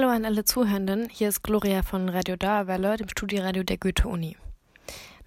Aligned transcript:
Hallo 0.00 0.12
an 0.12 0.24
alle 0.24 0.44
Zuhörenden, 0.44 1.10
hier 1.10 1.28
ist 1.28 1.42
Gloria 1.42 1.82
von 1.82 2.08
Radio 2.08 2.34
Dauerwelle, 2.34 2.96
dem 2.96 3.10
Studieradio 3.10 3.64
der 3.64 3.76
Goethe-Uni. 3.76 4.34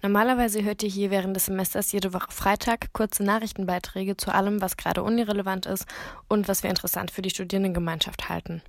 Normalerweise 0.02 0.64
hört 0.64 0.82
ihr 0.82 0.88
hier 0.88 1.12
während 1.12 1.36
des 1.36 1.46
Semesters 1.46 1.92
jede 1.92 2.12
Woche 2.12 2.32
Freitag 2.32 2.92
kurze 2.92 3.22
Nachrichtenbeiträge 3.22 4.16
zu 4.16 4.34
allem, 4.34 4.60
was 4.60 4.76
gerade 4.76 5.04
unirelevant 5.04 5.66
ist 5.66 5.86
und 6.26 6.48
was 6.48 6.64
wir 6.64 6.70
interessant 6.70 7.12
für 7.12 7.22
die 7.22 7.30
Studierendengemeinschaft 7.30 8.28
halten. 8.28 8.62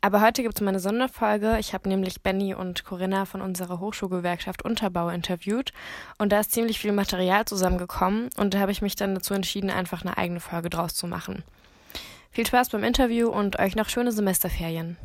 Aber 0.00 0.20
heute 0.20 0.42
gibt 0.42 0.56
es 0.56 0.62
mal 0.62 0.70
eine 0.70 0.80
Sonderfolge. 0.80 1.58
Ich 1.60 1.74
habe 1.74 1.88
nämlich 1.88 2.22
Benny 2.22 2.52
und 2.52 2.84
Corinna 2.84 3.24
von 3.24 3.40
unserer 3.40 3.78
Hochschulgewerkschaft 3.78 4.64
Unterbau 4.64 5.10
interviewt 5.10 5.72
und 6.18 6.32
da 6.32 6.40
ist 6.40 6.50
ziemlich 6.50 6.80
viel 6.80 6.90
Material 6.90 7.44
zusammengekommen 7.44 8.30
und 8.36 8.54
da 8.54 8.58
habe 8.58 8.72
ich 8.72 8.82
mich 8.82 8.96
dann 8.96 9.14
dazu 9.14 9.32
entschieden, 9.32 9.70
einfach 9.70 10.02
eine 10.02 10.18
eigene 10.18 10.40
Folge 10.40 10.70
draus 10.70 10.96
zu 10.96 11.06
machen. 11.06 11.44
Viel 12.32 12.48
Spaß 12.48 12.70
beim 12.70 12.82
Interview 12.82 13.28
und 13.28 13.60
euch 13.60 13.76
noch 13.76 13.88
schöne 13.88 14.10
Semesterferien. 14.10 14.96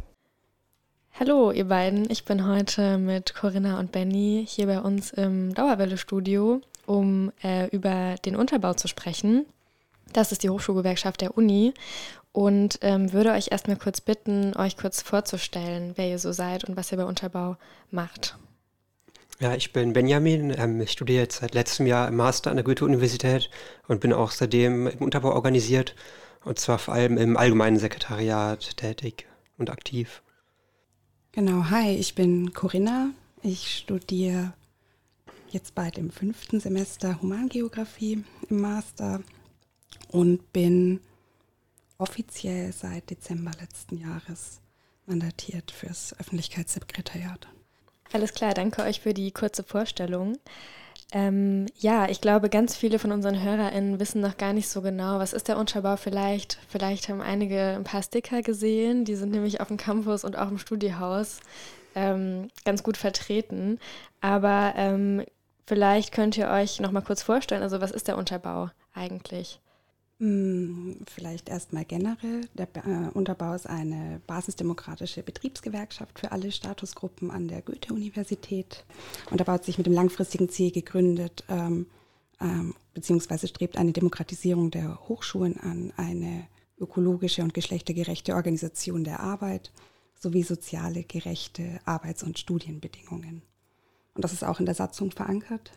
Hallo, 1.18 1.50
ihr 1.52 1.70
beiden. 1.70 2.12
Ich 2.12 2.26
bin 2.26 2.46
heute 2.46 2.98
mit 2.98 3.36
Corinna 3.36 3.80
und 3.80 3.94
Benny 3.94 4.46
hier 4.50 4.66
bei 4.66 4.82
uns 4.82 5.12
im 5.12 5.54
Dauerwelle-Studio, 5.54 6.60
um 6.88 7.32
äh, 7.42 7.70
über 7.70 8.16
den 8.26 8.36
Unterbau 8.36 8.74
zu 8.74 8.90
sprechen. 8.90 9.46
Das 10.12 10.34
ist 10.34 10.44
die 10.44 10.50
Hochschulgewerkschaft 10.50 11.22
der 11.22 11.38
Uni 11.38 11.74
und 12.34 12.80
ähm, 12.82 13.14
würde 13.14 13.32
euch 13.32 13.48
erstmal 13.50 13.78
kurz 13.78 14.02
bitten, 14.02 14.58
euch 14.58 14.76
kurz 14.76 15.02
vorzustellen, 15.04 15.94
wer 15.96 16.10
ihr 16.10 16.20
so 16.20 16.34
seid 16.34 16.66
und 16.66 16.76
was 16.76 16.92
ihr 16.92 16.98
bei 16.98 17.06
Unterbau 17.06 17.56
macht. 17.92 18.38
Ja, 19.40 19.56
ich 19.56 19.72
bin 19.72 19.94
Benjamin. 19.94 20.54
Ähm, 20.58 20.82
ich 20.82 20.92
studiere 20.92 21.22
jetzt 21.22 21.40
seit 21.40 21.54
letztem 21.54 21.88
Jahr 21.88 22.10
im 22.10 22.18
Master 22.18 22.50
an 22.50 22.58
der 22.58 22.66
Goethe-Universität 22.66 23.50
und 23.88 24.02
bin 24.02 24.12
auch 24.12 24.32
seitdem 24.32 24.88
im 24.88 24.98
Unterbau 25.00 25.32
organisiert 25.32 25.96
und 26.44 26.60
zwar 26.60 26.78
vor 26.78 26.94
allem 26.94 27.18
im 27.18 27.38
allgemeinen 27.38 27.80
Sekretariat 27.80 28.76
tätig 28.76 29.28
und 29.58 29.70
aktiv. 29.70 30.22
Genau, 31.36 31.70
hi, 31.70 31.90
ich 31.90 32.16
bin 32.16 32.54
Corinna. 32.54 33.10
Ich 33.44 33.76
studiere 33.80 34.54
jetzt 35.50 35.76
bald 35.76 35.98
im 35.98 36.10
fünften 36.10 36.62
Semester 36.62 37.22
Humangeografie 37.22 38.24
im 38.50 38.62
Master 38.62 39.22
und 40.08 40.54
bin 40.54 41.02
offiziell 41.98 42.72
seit 42.72 43.10
Dezember 43.10 43.52
letzten 43.60 43.98
Jahres 43.98 44.62
mandatiert 45.08 45.72
fürs 45.72 46.18
Öffentlichkeitssekretariat. 46.18 47.50
Alles 48.14 48.34
klar, 48.34 48.54
danke 48.54 48.84
euch 48.84 49.02
für 49.02 49.14
die 49.14 49.32
kurze 49.32 49.64
Vorstellung. 49.64 50.38
Ähm, 51.12 51.68
ja, 51.78 52.10
ich 52.10 52.20
glaube, 52.20 52.50
ganz 52.50 52.76
viele 52.76 53.00
von 53.00 53.12
unseren 53.12 53.42
HörerInnen 53.42 54.00
wissen 54.00 54.22
noch 54.22 54.38
gar 54.38 54.54
nicht 54.54 54.68
so 54.68 54.82
genau, 54.82 55.20
was 55.20 55.34
ist 55.34 55.48
der 55.48 55.58
Unterbau 55.58 55.98
vielleicht. 55.98 56.58
Vielleicht 56.68 57.10
haben 57.10 57.22
einige 57.22 57.76
ein 57.76 57.84
paar 57.84 58.04
Sticker 58.04 58.42
gesehen, 58.42 59.06
die 59.06 59.16
sind 59.16 59.32
nämlich 59.32 59.62
auf 59.62 59.68
dem 59.68 59.78
Campus 59.78 60.24
und 60.24 60.38
auch 60.38 60.50
im 60.50 60.58
Studiehaus 60.58 61.40
ähm, 61.94 62.50
ganz 62.66 62.84
gut 62.84 62.98
vertreten. 62.98 63.80
Aber 64.20 64.74
ähm, 64.76 65.24
vielleicht 65.66 66.12
könnt 66.12 66.38
ihr 66.38 66.50
euch 66.50 66.80
noch 66.80 66.92
mal 66.92 67.02
kurz 67.02 67.22
vorstellen, 67.22 67.64
also 67.64 67.82
was 67.82 67.92
ist 67.92 68.08
der 68.08 68.18
Unterbau 68.18 68.70
eigentlich? 68.94 69.60
Hm, 70.20 70.98
vielleicht 71.08 71.50
erstmal 71.50 71.84
generell. 71.84 72.48
Der 72.54 72.68
äh, 72.76 73.10
Unterbau 73.14 73.54
ist 73.54 73.68
eine 73.68 74.22
basisdemokratische 74.28 75.24
Betriebsgewerkschaft 75.24 76.20
für 76.20 76.32
alle 76.32 76.52
Statusgruppen 76.54 77.32
an 77.32 77.50
der 77.50 77.62
Goethe-Universität. 77.62 78.86
Unterbau 79.30 79.54
hat 79.54 79.66
sich 79.66 79.78
mit 79.78 79.88
dem 79.88 79.94
langfristigen 79.94 80.48
Ziel 80.48 80.72
gegründet, 80.72 81.44
ähm, 81.50 81.88
ähm, 82.40 82.76
beziehungsweise 82.94 83.48
strebt 83.48 83.78
eine 83.78 83.92
Demokratisierung 83.92 84.72
der 84.72 85.08
Hochschulen 85.10 85.60
an, 85.60 85.92
eine 85.98 86.48
ökologische 86.78 87.44
und 87.44 87.54
geschlechtergerechte 87.54 88.36
Organisation 88.36 89.04
der 89.04 89.20
Arbeit 89.20 89.74
sowie 90.18 90.44
soziale, 90.44 91.04
gerechte 91.04 91.82
Arbeits- 91.84 92.24
und 92.24 92.40
Studienbedingungen. 92.40 93.42
Und 94.14 94.24
das 94.24 94.32
ist 94.32 94.44
auch 94.44 94.62
in 94.62 94.66
der 94.66 94.76
Satzung 94.76 95.12
verankert. 95.12 95.74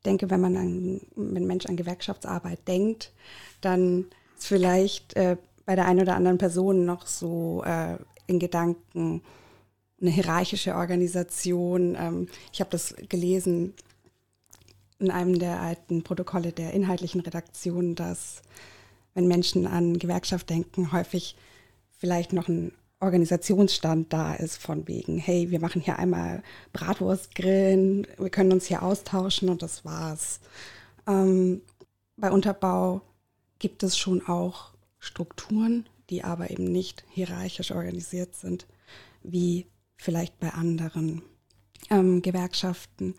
Ich 0.00 0.04
denke, 0.04 0.30
wenn 0.30 0.40
man 0.40 0.56
an, 0.56 1.00
wenn 1.14 1.42
ein 1.42 1.46
Mensch 1.46 1.66
an 1.66 1.76
Gewerkschaftsarbeit 1.76 2.66
denkt, 2.66 3.12
dann 3.60 4.06
ist 4.38 4.46
vielleicht 4.46 5.14
äh, 5.14 5.36
bei 5.66 5.76
der 5.76 5.84
einen 5.84 6.00
oder 6.00 6.16
anderen 6.16 6.38
Person 6.38 6.86
noch 6.86 7.06
so 7.06 7.62
äh, 7.66 7.96
in 8.26 8.38
Gedanken 8.38 9.20
eine 10.00 10.10
hierarchische 10.10 10.74
Organisation. 10.74 11.96
Ähm, 12.00 12.28
ich 12.50 12.60
habe 12.60 12.70
das 12.70 12.94
gelesen 13.10 13.74
in 14.98 15.10
einem 15.10 15.38
der 15.38 15.60
alten 15.60 16.02
Protokolle 16.02 16.52
der 16.52 16.72
inhaltlichen 16.72 17.20
Redaktion, 17.20 17.94
dass 17.94 18.40
wenn 19.12 19.28
Menschen 19.28 19.66
an 19.66 19.98
Gewerkschaft 19.98 20.48
denken, 20.48 20.92
häufig 20.92 21.36
vielleicht 21.98 22.32
noch 22.32 22.48
ein 22.48 22.72
Organisationsstand 23.00 24.12
da 24.12 24.34
ist, 24.34 24.58
von 24.58 24.86
wegen, 24.86 25.18
hey, 25.18 25.50
wir 25.50 25.60
machen 25.60 25.80
hier 25.80 25.98
einmal 25.98 26.42
Bratwurstgrillen, 26.72 28.06
wir 28.18 28.30
können 28.30 28.52
uns 28.52 28.66
hier 28.66 28.82
austauschen 28.82 29.48
und 29.48 29.62
das 29.62 29.84
war's. 29.84 30.40
Ähm, 31.06 31.62
bei 32.16 32.30
Unterbau 32.30 33.00
gibt 33.58 33.82
es 33.82 33.96
schon 33.96 34.26
auch 34.26 34.74
Strukturen, 34.98 35.88
die 36.10 36.24
aber 36.24 36.50
eben 36.50 36.64
nicht 36.64 37.04
hierarchisch 37.08 37.70
organisiert 37.70 38.34
sind, 38.34 38.66
wie 39.22 39.66
vielleicht 39.96 40.38
bei 40.38 40.50
anderen 40.50 41.22
ähm, 41.88 42.20
Gewerkschaften. 42.20 43.14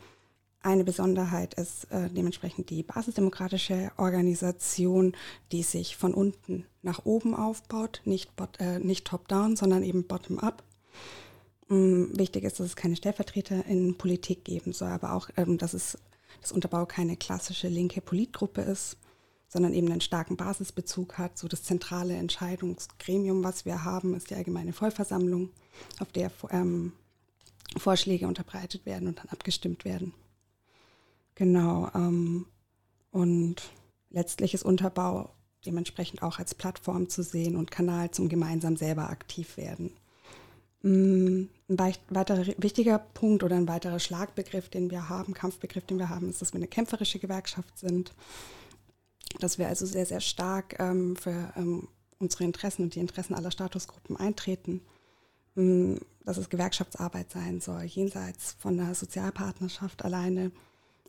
Eine 0.64 0.84
Besonderheit 0.84 1.56
ist 1.56 1.86
äh, 1.86 2.10
dementsprechend 2.10 2.70
die 2.70 2.84
basisdemokratische 2.84 3.92
Organisation, 3.98 5.16
die 5.52 5.64
sich 5.64 5.98
von 5.98 6.14
unten 6.14 6.66
nach 6.84 7.04
oben 7.04 7.36
aufbaut, 7.36 8.02
nicht, 8.06 8.30
äh, 8.60 8.78
nicht 8.78 9.06
top-down, 9.06 9.56
sondern 9.56 9.82
eben 9.82 10.06
bottom-up. 10.06 10.64
Ähm, 11.72 12.12
wichtig 12.16 12.44
ist, 12.44 12.60
dass 12.60 12.68
es 12.68 12.76
keine 12.76 12.96
Stellvertreter 12.96 13.66
in 13.66 13.98
Politik 13.98 14.46
geben 14.46 14.72
soll, 14.72 14.90
aber 14.90 15.14
auch, 15.14 15.30
ähm, 15.36 15.58
dass 15.58 15.74
es 15.74 15.98
das 16.42 16.52
Unterbau 16.52 16.86
keine 16.86 17.18
klassische 17.18 17.68
linke 17.68 18.02
Politgruppe 18.02 18.62
ist, 18.62 18.98
sondern 19.48 19.74
eben 19.74 19.92
einen 19.92 20.02
starken 20.02 20.38
Basisbezug 20.38 21.18
hat. 21.18 21.40
So 21.40 21.48
das 21.48 21.64
zentrale 21.64 22.16
Entscheidungsgremium, 22.16 23.44
was 23.44 23.66
wir 23.66 23.84
haben, 23.84 24.16
ist 24.16 24.30
die 24.30 24.36
allgemeine 24.36 24.74
Vollversammlung, 24.74 25.50
auf 26.00 26.12
der 26.12 26.32
ähm, 26.52 26.94
Vorschläge 27.78 28.28
unterbreitet 28.28 28.86
werden 28.86 29.08
und 29.08 29.18
dann 29.18 29.30
abgestimmt 29.30 29.86
werden. 29.86 30.14
Genau. 31.42 31.90
Ähm, 31.96 32.46
und 33.10 33.56
letztlich 34.12 34.54
ist 34.54 34.62
Unterbau 34.62 35.34
dementsprechend 35.66 36.22
auch 36.22 36.38
als 36.38 36.54
Plattform 36.54 37.10
zu 37.10 37.24
sehen 37.24 37.56
und 37.56 37.72
Kanal 37.72 38.12
zum 38.12 38.30
gemeinsam 38.30 38.78
selber 38.78 39.10
aktiv 39.10 39.58
werden. 39.58 39.92
Mm, 40.84 41.46
ein 41.68 41.80
weiterer 42.10 42.46
wichtiger 42.60 43.00
Punkt 43.00 43.42
oder 43.42 43.56
ein 43.56 43.68
weiterer 43.68 43.98
Schlagbegriff, 43.98 44.70
den 44.70 44.92
wir 44.92 45.10
haben, 45.10 45.34
Kampfbegriff, 45.34 45.84
den 45.88 45.98
wir 45.98 46.10
haben, 46.10 46.30
ist, 46.30 46.44
dass 46.44 46.54
wir 46.54 46.60
eine 46.60 46.68
kämpferische 46.68 47.18
Gewerkschaft 47.18 47.76
sind. 47.76 48.14
Dass 49.40 49.58
wir 49.58 49.68
also 49.68 49.88
sehr, 49.88 50.06
sehr 50.06 50.22
stark 50.22 50.76
ähm, 50.78 51.16
für 51.16 51.52
ähm, 51.56 51.88
unsere 52.20 52.44
Interessen 52.44 52.84
und 52.84 52.94
die 52.94 53.00
Interessen 53.00 53.34
aller 53.34 53.50
Statusgruppen 53.50 54.16
eintreten. 54.16 54.82
Mm, 55.56 55.96
dass 56.24 56.38
es 56.38 56.50
Gewerkschaftsarbeit 56.50 57.32
sein 57.32 57.62
soll, 57.62 57.82
jenseits 57.86 58.56
von 58.60 58.78
der 58.78 58.94
Sozialpartnerschaft 58.94 60.06
alleine 60.06 60.52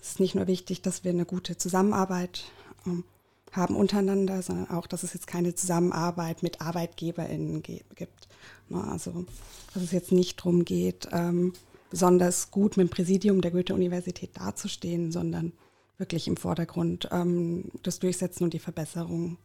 es 0.02 0.10
ist 0.10 0.20
nicht 0.20 0.34
nur 0.34 0.48
wichtig, 0.48 0.82
dass 0.82 1.04
wir 1.04 1.12
eine 1.12 1.24
gute 1.24 1.56
Zusammenarbeit 1.56 2.44
ähm, 2.86 3.04
haben 3.52 3.76
untereinander, 3.76 4.42
sondern 4.42 4.68
auch, 4.70 4.86
dass 4.86 5.04
es 5.04 5.14
jetzt 5.14 5.28
keine 5.28 5.54
Zusammenarbeit 5.54 6.42
mit 6.42 6.60
ArbeitgeberInnen 6.60 7.62
gibt. 7.62 8.28
Ne? 8.68 8.82
Also, 8.82 9.26
dass 9.72 9.82
es 9.82 9.92
jetzt 9.92 10.10
nicht 10.10 10.40
darum 10.40 10.64
geht, 10.64 11.08
ähm, 11.12 11.52
besonders 11.88 12.50
gut 12.50 12.76
mit 12.76 12.88
dem 12.88 12.90
Präsidium 12.90 13.42
der 13.42 13.52
Goethe-Universität 13.52 14.30
dazustehen, 14.34 15.12
sondern 15.12 15.52
wirklich 15.98 16.26
im 16.26 16.36
Vordergrund 16.36 17.08
ähm, 17.12 17.66
das 17.84 18.00
Durchsetzen 18.00 18.42
und 18.42 18.54
die 18.54 18.58
Verbesserung 18.58 19.38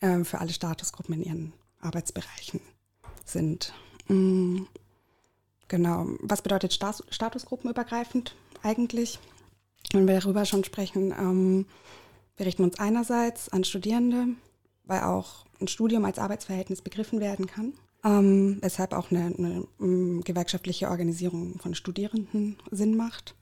äh, 0.00 0.24
für 0.24 0.38
alle 0.38 0.52
Statusgruppen 0.52 1.16
in 1.16 1.22
ihren 1.22 1.52
Arbeitsbereichen 1.80 2.60
sind. 3.26 3.74
Mm, 4.06 4.62
genau. 5.66 6.06
Was 6.20 6.40
bedeutet 6.40 6.72
Statusgruppenübergreifend 6.72 8.34
eigentlich? 8.62 9.18
Wenn 9.92 10.06
wir 10.06 10.20
darüber 10.20 10.44
schon 10.44 10.64
sprechen, 10.64 11.12
ähm, 11.12 11.66
wir 12.36 12.46
richten 12.46 12.64
uns 12.64 12.78
einerseits 12.78 13.48
an 13.48 13.64
Studierende, 13.64 14.28
weil 14.84 15.02
auch 15.02 15.46
ein 15.60 15.68
Studium 15.68 16.04
als 16.04 16.18
Arbeitsverhältnis 16.18 16.82
begriffen 16.82 17.20
werden 17.20 17.46
kann, 17.46 17.74
ähm, 18.04 18.58
weshalb 18.60 18.92
auch 18.92 19.10
eine, 19.10 19.26
eine, 19.26 19.36
eine, 19.38 19.66
ähm, 19.80 20.22
gewerkschaftliche 20.24 20.88
Organisierung 20.88 21.58
von 21.58 21.74
Studierenden 21.74 22.56
Sinn 22.70 22.96
macht. 22.96 23.34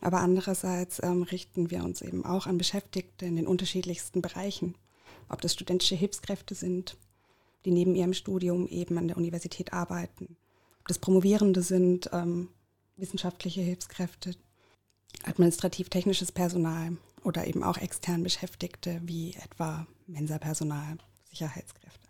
Aber 0.00 0.20
andererseits 0.20 1.02
ähm, 1.02 1.22
richten 1.22 1.70
wir 1.70 1.82
uns 1.82 2.02
eben 2.02 2.24
auch 2.24 2.46
an 2.46 2.58
Beschäftigte 2.58 3.26
in 3.26 3.36
den 3.36 3.46
unterschiedlichsten 3.46 4.22
Bereichen, 4.22 4.76
ob 5.28 5.40
das 5.40 5.54
studentische 5.54 5.94
Hilfskräfte 5.94 6.54
sind, 6.54 6.96
die 7.64 7.70
neben 7.70 7.94
ihrem 7.94 8.12
Studium 8.12 8.68
eben 8.68 8.98
an 8.98 9.08
der 9.08 9.16
Universität 9.16 9.72
arbeiten, 9.72 10.36
ob 10.80 10.88
das 10.88 10.98
Promovierende 10.98 11.62
sind, 11.62 12.10
ähm, 12.12 12.48
wissenschaftliche 12.96 13.62
Hilfskräfte, 13.62 14.36
administrativ-technisches 15.24 16.32
Personal 16.32 16.96
oder 17.22 17.46
eben 17.46 17.62
auch 17.62 17.78
extern 17.78 18.22
Beschäftigte 18.22 19.00
wie 19.04 19.34
etwa 19.34 19.86
Mensa-Personal, 20.06 20.98
Sicherheitskräfte. 21.30 22.08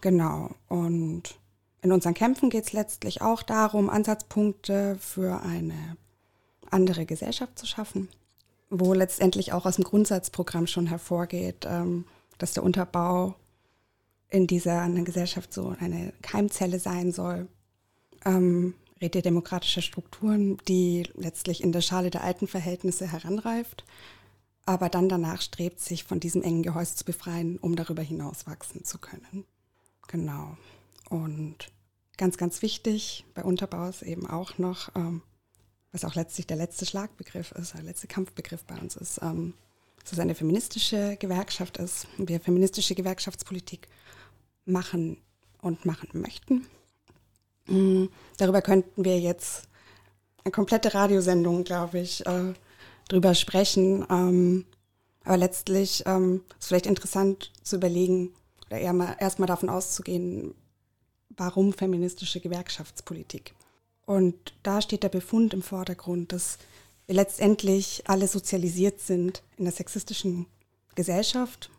Genau. 0.00 0.50
Und 0.68 1.38
in 1.82 1.92
unseren 1.92 2.14
Kämpfen 2.14 2.50
geht 2.50 2.64
es 2.64 2.72
letztlich 2.72 3.22
auch 3.22 3.42
darum, 3.42 3.90
Ansatzpunkte 3.90 4.96
für 5.00 5.42
eine 5.42 5.96
andere 6.70 7.06
Gesellschaft 7.06 7.58
zu 7.58 7.66
schaffen, 7.66 8.08
wo 8.70 8.92
letztendlich 8.94 9.52
auch 9.52 9.66
aus 9.66 9.76
dem 9.76 9.84
Grundsatzprogramm 9.84 10.66
schon 10.66 10.86
hervorgeht, 10.86 11.66
ähm, 11.66 12.04
dass 12.38 12.54
der 12.54 12.64
Unterbau 12.64 13.34
in 14.28 14.46
dieser 14.46 14.80
anderen 14.80 15.04
Gesellschaft 15.04 15.52
so 15.52 15.74
eine 15.78 16.12
Keimzelle 16.22 16.80
sein 16.80 17.12
soll, 17.12 17.46
Räte 19.00 19.22
demokratischer 19.22 19.82
Strukturen, 19.82 20.56
die 20.68 21.08
letztlich 21.14 21.62
in 21.62 21.72
der 21.72 21.82
Schale 21.82 22.10
der 22.10 22.24
alten 22.24 22.48
Verhältnisse 22.48 23.10
heranreift, 23.10 23.84
aber 24.64 24.88
dann 24.88 25.08
danach 25.08 25.42
strebt, 25.42 25.80
sich 25.80 26.04
von 26.04 26.18
diesem 26.18 26.42
engen 26.42 26.62
Gehäuse 26.62 26.96
zu 26.96 27.04
befreien, 27.04 27.58
um 27.58 27.76
darüber 27.76 28.02
hinaus 28.02 28.46
wachsen 28.46 28.84
zu 28.84 28.98
können. 28.98 29.44
Genau. 30.08 30.56
Und 31.08 31.70
ganz, 32.16 32.36
ganz 32.36 32.62
wichtig 32.62 33.24
bei 33.34 33.44
Unterbau 33.44 33.88
ist 33.88 34.02
eben 34.02 34.26
auch 34.26 34.58
noch, 34.58 34.94
ähm, 34.96 35.22
was 35.92 36.04
auch 36.04 36.14
letztlich 36.14 36.46
der 36.46 36.56
letzte 36.56 36.86
Schlagbegriff 36.86 37.52
ist, 37.52 37.74
der 37.74 37.82
letzte 37.82 38.06
Kampfbegriff 38.06 38.64
bei 38.64 38.76
uns 38.76 38.96
ist, 38.96 39.20
ähm, 39.22 39.54
dass 40.02 40.12
es 40.12 40.18
eine 40.18 40.34
feministische 40.34 41.16
Gewerkschaft 41.16 41.78
ist 41.78 42.06
wir 42.16 42.40
feministische 42.40 42.94
Gewerkschaftspolitik 42.94 43.88
machen 44.64 45.18
und 45.60 45.84
machen 45.84 46.08
möchten. 46.12 46.66
Mhm. 47.66 48.10
Darüber 48.36 48.62
könnten 48.62 49.04
wir 49.04 49.18
jetzt 49.18 49.68
eine 50.44 50.52
komplette 50.52 50.94
Radiosendung, 50.94 51.64
glaube 51.64 51.98
ich, 51.98 52.24
äh, 52.26 52.54
drüber 53.08 53.34
sprechen. 53.34 54.06
Ähm, 54.10 54.66
aber 55.24 55.36
letztlich 55.36 56.04
ähm, 56.06 56.42
ist 56.58 56.68
vielleicht 56.68 56.86
interessant 56.86 57.52
zu 57.62 57.76
überlegen 57.76 58.32
oder 58.66 58.78
erstmal 59.20 59.48
davon 59.48 59.68
auszugehen, 59.68 60.54
warum 61.36 61.72
feministische 61.72 62.40
Gewerkschaftspolitik. 62.40 63.54
Und 64.04 64.54
da 64.62 64.80
steht 64.80 65.02
der 65.02 65.08
Befund 65.08 65.52
im 65.52 65.62
Vordergrund, 65.62 66.32
dass 66.32 66.58
wir 67.06 67.16
letztendlich 67.16 68.04
alle 68.06 68.28
sozialisiert 68.28 69.00
sind 69.00 69.42
in 69.56 69.64
der 69.64 69.72
sexistischen 69.72 70.46
Gesellschaft 70.94 71.70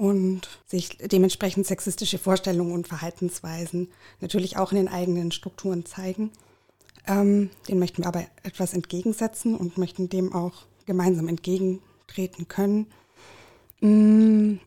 und 0.00 0.48
sich 0.66 0.96
dementsprechend 0.96 1.66
sexistische 1.66 2.16
Vorstellungen 2.16 2.72
und 2.72 2.88
Verhaltensweisen 2.88 3.88
natürlich 4.20 4.56
auch 4.56 4.72
in 4.72 4.78
den 4.78 4.88
eigenen 4.88 5.30
Strukturen 5.30 5.84
zeigen. 5.84 6.30
Ähm, 7.06 7.50
den 7.68 7.78
möchten 7.78 8.02
wir 8.02 8.08
aber 8.08 8.24
etwas 8.42 8.72
entgegensetzen 8.72 9.54
und 9.54 9.76
möchten 9.76 10.08
dem 10.08 10.32
auch 10.32 10.62
gemeinsam 10.86 11.28
entgegentreten 11.28 12.48
können. 12.48 12.86
Mhm. 13.80 14.60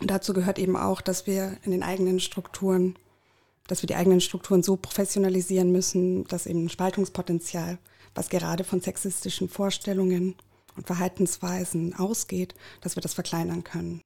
Dazu 0.00 0.32
gehört 0.32 0.58
eben 0.58 0.76
auch, 0.76 1.00
dass 1.00 1.28
wir 1.28 1.56
in 1.62 1.70
den 1.70 1.84
eigenen 1.84 2.18
Strukturen, 2.18 2.96
dass 3.68 3.80
wir 3.80 3.86
die 3.86 3.94
eigenen 3.94 4.20
Strukturen 4.20 4.64
so 4.64 4.76
professionalisieren 4.76 5.70
müssen, 5.70 6.24
dass 6.24 6.46
eben 6.46 6.68
Spaltungspotenzial, 6.68 7.78
was 8.16 8.28
gerade 8.28 8.64
von 8.64 8.80
sexistischen 8.80 9.48
Vorstellungen 9.48 10.34
und 10.76 10.88
Verhaltensweisen 10.88 11.94
ausgeht, 11.94 12.56
dass 12.80 12.96
wir 12.96 13.02
das 13.02 13.14
verkleinern 13.14 13.62
können. 13.62 14.03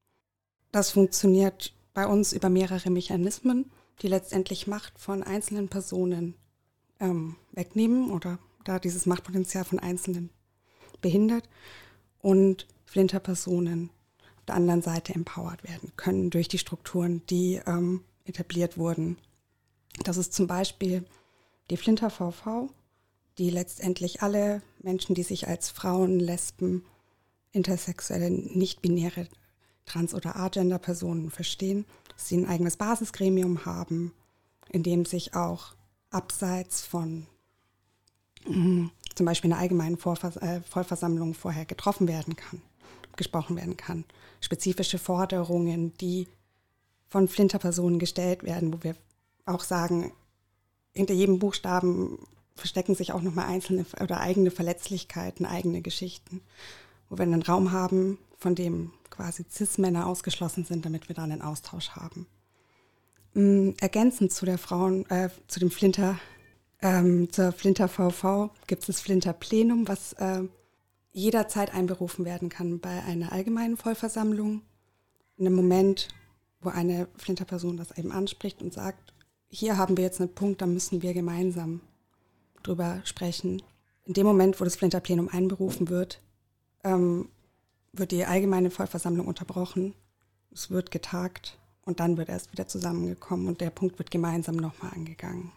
Das 0.72 0.90
funktioniert 0.90 1.74
bei 1.94 2.06
uns 2.06 2.32
über 2.32 2.48
mehrere 2.48 2.90
Mechanismen, 2.90 3.70
die 4.02 4.08
letztendlich 4.08 4.66
Macht 4.66 4.98
von 4.98 5.22
einzelnen 5.22 5.68
Personen 5.68 6.34
ähm, 7.00 7.36
wegnehmen 7.52 8.10
oder 8.10 8.38
da 8.64 8.78
dieses 8.78 9.06
Machtpotenzial 9.06 9.64
von 9.64 9.78
Einzelnen 9.78 10.30
behindert 11.00 11.48
und 12.20 12.66
Flinterpersonen 12.84 13.90
auf 14.38 14.44
der 14.46 14.56
anderen 14.56 14.82
Seite 14.82 15.14
empowered 15.14 15.64
werden 15.64 15.92
können 15.96 16.30
durch 16.30 16.48
die 16.48 16.58
Strukturen, 16.58 17.22
die 17.28 17.60
ähm, 17.66 18.04
etabliert 18.24 18.78
wurden. 18.78 19.18
Das 20.04 20.16
ist 20.16 20.32
zum 20.32 20.46
Beispiel 20.46 21.04
die 21.70 21.76
Flinter 21.76 22.10
VV, 22.10 22.70
die 23.38 23.50
letztendlich 23.50 24.22
alle 24.22 24.62
Menschen, 24.80 25.14
die 25.14 25.22
sich 25.22 25.48
als 25.48 25.70
Frauen, 25.70 26.18
Lesben, 26.18 26.84
intersexuelle, 27.52 28.30
nicht-binäre 28.30 29.28
Trans- 29.88 30.14
oder 30.14 30.36
Agender-Personen 30.36 31.30
verstehen, 31.30 31.84
dass 32.08 32.28
sie 32.28 32.36
ein 32.36 32.48
eigenes 32.48 32.76
Basisgremium 32.76 33.64
haben, 33.64 34.12
in 34.70 34.82
dem 34.82 35.04
sich 35.04 35.34
auch 35.34 35.74
abseits 36.10 36.82
von 36.82 37.26
mh, 38.46 38.90
zum 39.14 39.26
Beispiel 39.26 39.52
einer 39.52 39.60
allgemeinen 39.60 39.96
Vorvers 39.96 40.36
äh, 40.36 40.60
Vollversammlung 40.62 41.34
vorher 41.34 41.64
getroffen 41.64 42.06
werden 42.08 42.36
kann, 42.36 42.62
gesprochen 43.16 43.56
werden 43.56 43.76
kann. 43.76 44.04
Spezifische 44.40 44.98
Forderungen, 44.98 45.94
die 45.98 46.28
von 47.08 47.26
Flinterpersonen 47.26 47.98
gestellt 47.98 48.44
werden, 48.44 48.72
wo 48.72 48.82
wir 48.82 48.94
auch 49.46 49.64
sagen, 49.64 50.12
hinter 50.94 51.14
jedem 51.14 51.38
Buchstaben 51.38 52.18
verstecken 52.54 52.94
sich 52.94 53.12
auch 53.12 53.22
nochmal 53.22 53.46
einzelne 53.46 53.86
oder 54.00 54.20
eigene 54.20 54.50
Verletzlichkeiten, 54.50 55.46
eigene 55.46 55.80
Geschichten, 55.80 56.42
wo 57.08 57.16
wir 57.16 57.22
einen 57.22 57.42
Raum 57.42 57.72
haben, 57.72 58.18
von 58.36 58.54
dem 58.54 58.92
quasi 59.18 59.44
Cis-Männer 59.50 60.06
ausgeschlossen 60.06 60.64
sind, 60.64 60.84
damit 60.84 61.08
wir 61.08 61.16
da 61.16 61.24
einen 61.24 61.42
Austausch 61.42 61.90
haben. 61.90 62.28
Ähm, 63.34 63.74
ergänzend 63.80 64.32
zu 64.32 64.46
der 64.46 64.58
Frauen, 64.58 65.10
äh, 65.10 65.28
zu 65.48 65.58
dem 65.58 65.72
Flinter, 65.72 66.20
ähm, 66.80 67.28
zur 67.32 67.50
Flinter 67.50 67.88
VV 67.88 68.50
gibt 68.68 68.82
es 68.82 68.86
das 68.86 69.00
Flinter 69.00 69.32
Plenum, 69.32 69.88
was 69.88 70.12
äh, 70.14 70.44
jederzeit 71.10 71.74
einberufen 71.74 72.24
werden 72.24 72.48
kann 72.48 72.78
bei 72.78 73.02
einer 73.02 73.32
allgemeinen 73.32 73.76
Vollversammlung. 73.76 74.62
In 75.36 75.46
einem 75.46 75.56
Moment, 75.56 76.06
wo 76.60 76.68
eine 76.68 77.08
Flinter-Person 77.16 77.76
das 77.76 77.98
eben 77.98 78.12
anspricht 78.12 78.62
und 78.62 78.72
sagt, 78.72 79.14
hier 79.48 79.78
haben 79.78 79.96
wir 79.96 80.04
jetzt 80.04 80.20
einen 80.20 80.32
Punkt, 80.32 80.62
da 80.62 80.66
müssen 80.66 81.02
wir 81.02 81.12
gemeinsam 81.12 81.80
drüber 82.62 83.00
sprechen. 83.02 83.62
In 84.04 84.14
dem 84.14 84.26
Moment, 84.26 84.60
wo 84.60 84.64
das 84.64 84.76
Flinter 84.76 85.00
Plenum 85.00 85.28
einberufen 85.28 85.88
wird, 85.88 86.22
ähm, 86.84 87.28
wird 87.98 88.12
die 88.12 88.24
allgemeine 88.24 88.70
Vollversammlung 88.70 89.26
unterbrochen, 89.26 89.94
es 90.52 90.70
wird 90.70 90.90
getagt 90.90 91.58
und 91.82 92.00
dann 92.00 92.16
wird 92.16 92.28
erst 92.28 92.52
wieder 92.52 92.68
zusammengekommen 92.68 93.48
und 93.48 93.60
der 93.60 93.70
Punkt 93.70 93.98
wird 93.98 94.10
gemeinsam 94.10 94.56
nochmal 94.56 94.92
angegangen. 94.94 95.52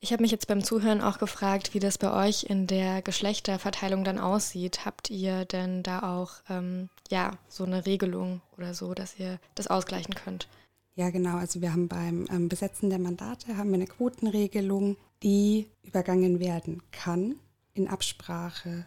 Ich 0.00 0.12
habe 0.12 0.22
mich 0.22 0.32
jetzt 0.32 0.48
beim 0.48 0.64
Zuhören 0.64 1.00
auch 1.00 1.18
gefragt, 1.18 1.74
wie 1.74 1.78
das 1.78 1.96
bei 1.96 2.26
euch 2.26 2.42
in 2.42 2.66
der 2.66 3.02
Geschlechterverteilung 3.02 4.02
dann 4.02 4.18
aussieht. 4.18 4.84
Habt 4.84 5.10
ihr 5.10 5.44
denn 5.44 5.84
da 5.84 6.16
auch 6.16 6.32
ähm, 6.48 6.88
ja 7.08 7.38
so 7.48 7.62
eine 7.62 7.86
Regelung 7.86 8.40
oder 8.58 8.74
so, 8.74 8.94
dass 8.94 9.16
ihr 9.20 9.38
das 9.54 9.68
ausgleichen 9.68 10.14
könnt? 10.14 10.48
Ja, 10.96 11.10
genau. 11.10 11.36
Also 11.36 11.60
wir 11.60 11.72
haben 11.72 11.86
beim 11.86 12.26
ähm, 12.32 12.48
Besetzen 12.48 12.90
der 12.90 12.98
Mandate 12.98 13.56
haben 13.56 13.68
wir 13.68 13.76
eine 13.76 13.86
Quotenregelung, 13.86 14.96
die 15.22 15.68
übergangen 15.84 16.40
werden 16.40 16.82
kann 16.90 17.36
in 17.72 17.86
Absprache 17.86 18.84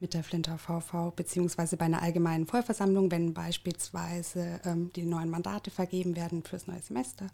mit 0.00 0.14
der 0.14 0.24
Flinter 0.24 0.58
VV, 0.58 1.12
beziehungsweise 1.14 1.76
bei 1.76 1.84
einer 1.84 2.02
allgemeinen 2.02 2.46
Vollversammlung, 2.46 3.10
wenn 3.10 3.34
beispielsweise 3.34 4.60
ähm, 4.64 4.90
die 4.94 5.04
neuen 5.04 5.28
Mandate 5.28 5.70
vergeben 5.70 6.16
werden 6.16 6.42
fürs 6.42 6.66
neue 6.66 6.80
Semester. 6.80 7.26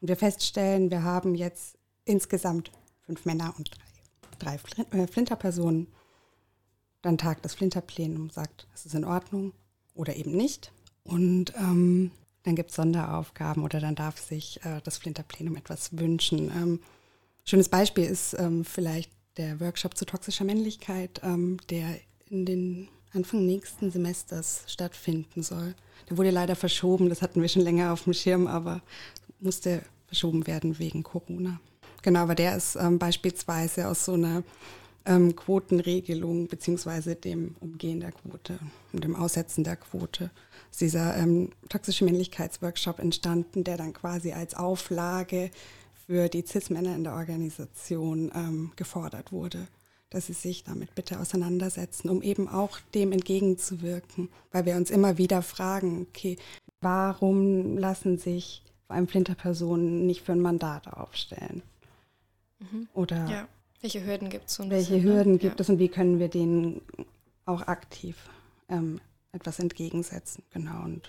Und 0.00 0.08
wir 0.08 0.16
feststellen, 0.16 0.90
wir 0.90 1.02
haben 1.02 1.34
jetzt 1.34 1.78
insgesamt 2.04 2.70
fünf 3.00 3.24
Männer 3.24 3.54
und 3.56 3.70
drei, 4.38 4.58
drei 4.58 4.98
äh, 4.98 5.06
Flinterpersonen. 5.06 5.86
Dann 7.00 7.18
tagt 7.18 7.44
das 7.44 7.54
Flinterplenum, 7.54 8.30
sagt, 8.30 8.68
es 8.74 8.84
ist 8.84 8.94
in 8.94 9.04
Ordnung 9.04 9.52
oder 9.94 10.16
eben 10.16 10.32
nicht. 10.32 10.72
Und 11.02 11.54
ähm, 11.56 12.10
dann 12.42 12.56
gibt 12.56 12.70
es 12.70 12.76
Sonderaufgaben 12.76 13.64
oder 13.64 13.80
dann 13.80 13.94
darf 13.94 14.18
sich 14.18 14.62
äh, 14.64 14.80
das 14.84 14.98
Flinterplenum 14.98 15.56
etwas 15.56 15.96
wünschen. 15.96 16.50
Ähm, 16.50 16.80
schönes 17.44 17.68
Beispiel 17.68 18.04
ist 18.04 18.34
ähm, 18.38 18.64
vielleicht 18.64 19.10
der 19.36 19.60
Workshop 19.60 19.96
zu 19.96 20.04
toxischer 20.04 20.44
Männlichkeit, 20.44 21.20
ähm, 21.22 21.58
der 21.70 21.98
in 22.28 22.46
den 22.46 22.88
Anfang 23.12 23.46
nächsten 23.46 23.90
Semesters 23.90 24.64
stattfinden 24.66 25.42
soll. 25.42 25.74
Der 26.08 26.18
wurde 26.18 26.30
leider 26.30 26.56
verschoben, 26.56 27.08
das 27.08 27.22
hatten 27.22 27.40
wir 27.40 27.48
schon 27.48 27.62
länger 27.62 27.92
auf 27.92 28.04
dem 28.04 28.12
Schirm, 28.12 28.46
aber 28.46 28.82
musste 29.40 29.82
verschoben 30.06 30.46
werden 30.46 30.78
wegen 30.78 31.02
Corona. 31.02 31.60
Genau, 32.02 32.20
aber 32.20 32.34
der 32.34 32.56
ist 32.56 32.76
ähm, 32.76 32.98
beispielsweise 32.98 33.88
aus 33.88 34.04
so 34.04 34.12
einer 34.12 34.44
ähm, 35.06 35.34
Quotenregelung 35.34 36.48
beziehungsweise 36.48 37.14
dem 37.14 37.56
Umgehen 37.60 38.00
der 38.00 38.12
Quote 38.12 38.58
und 38.92 39.02
dem 39.02 39.16
Aussetzen 39.16 39.64
der 39.64 39.76
Quote 39.76 40.30
dieser 40.78 41.16
ähm, 41.16 41.50
toxische 41.68 42.04
Männlichkeitsworkshop 42.04 42.98
entstanden, 42.98 43.64
der 43.64 43.76
dann 43.76 43.92
quasi 43.92 44.32
als 44.32 44.54
Auflage 44.54 45.50
für 46.06 46.28
die 46.28 46.44
CIS-Männer 46.46 46.94
in 46.94 47.04
der 47.04 47.14
Organisation 47.14 48.30
ähm, 48.34 48.72
gefordert 48.76 49.32
wurde, 49.32 49.66
dass 50.10 50.26
sie 50.26 50.32
sich 50.32 50.64
damit 50.64 50.94
bitte 50.94 51.18
auseinandersetzen, 51.20 52.08
um 52.08 52.22
eben 52.22 52.48
auch 52.48 52.78
dem 52.94 53.12
entgegenzuwirken, 53.12 54.28
weil 54.52 54.64
wir 54.66 54.76
uns 54.76 54.90
immer 54.90 55.18
wieder 55.18 55.42
fragen, 55.42 56.06
okay, 56.08 56.36
warum 56.80 57.76
lassen 57.76 58.18
sich 58.18 58.62
vor 58.86 58.94
allem 58.94 59.08
Flinterpersonen 59.08 60.06
nicht 60.06 60.22
für 60.22 60.32
ein 60.32 60.40
Mandat 60.40 60.86
aufstellen? 60.86 61.62
Mhm. 62.60 62.88
Oder 62.94 63.26
ja. 63.28 63.48
welche 63.80 64.06
Hürden 64.06 64.30
gibt 64.30 64.48
es? 64.48 64.54
So 64.54 64.70
welche 64.70 64.94
bisschen, 64.94 65.08
ne? 65.08 65.14
Hürden 65.14 65.32
ne? 65.32 65.38
gibt 65.38 65.58
ja. 65.58 65.62
es 65.62 65.68
und 65.68 65.80
wie 65.80 65.88
können 65.88 66.20
wir 66.20 66.28
denen 66.28 66.80
auch 67.44 67.62
aktiv 67.62 68.16
ähm, 68.68 69.00
etwas 69.32 69.58
entgegensetzen? 69.58 70.44
Genau 70.52 70.84
und 70.84 71.08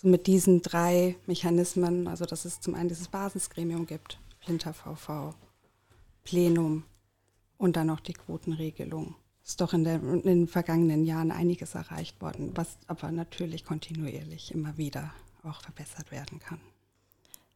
so 0.00 0.08
mit 0.08 0.26
diesen 0.26 0.62
drei 0.62 1.16
Mechanismen, 1.26 2.06
also 2.06 2.24
dass 2.24 2.44
es 2.44 2.60
zum 2.60 2.74
einen 2.74 2.88
dieses 2.88 3.08
Basisgremium 3.08 3.86
gibt, 3.86 4.20
Flinter 4.40 4.72
VV, 4.72 5.34
Plenum 6.22 6.84
und 7.56 7.76
dann 7.76 7.88
noch 7.88 8.00
die 8.00 8.12
Quotenregelung. 8.12 9.16
Ist 9.44 9.60
doch 9.60 9.72
in, 9.72 9.82
der, 9.82 9.96
in 9.96 10.22
den 10.22 10.46
vergangenen 10.46 11.04
Jahren 11.04 11.32
einiges 11.32 11.74
erreicht 11.74 12.20
worden, 12.20 12.52
was 12.54 12.76
aber 12.86 13.10
natürlich 13.10 13.64
kontinuierlich 13.64 14.54
immer 14.54 14.76
wieder 14.76 15.12
auch 15.42 15.62
verbessert 15.62 16.10
werden 16.12 16.38
kann. 16.38 16.60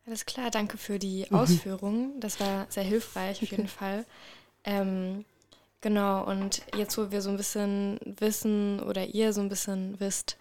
Alles 0.07 0.27
klar, 0.27 0.51
danke 0.51 0.79
für 0.79 0.99
die 0.99 1.27
mhm. 1.29 1.37
Ausführungen. 1.37 2.19
Das 2.19 2.41
war 2.41 2.67
sehr 2.71 2.83
hilfreich 2.83 3.43
auf 3.43 3.51
jeden 3.51 3.69
Fall. 3.69 4.05
Ähm, 4.65 5.25
genau, 5.81 6.25
und 6.25 6.63
jetzt, 6.75 6.99
wo 6.99 7.13
wir 7.13 7.23
so 7.23 7.31
ein 7.31 7.37
bisschen 7.37 8.01
wissen 8.05 8.81
oder 8.81 9.07
ihr 9.07 9.33
so 9.33 9.41
ein 9.41 9.49
bisschen 9.49 10.01
wisst, 10.01 10.39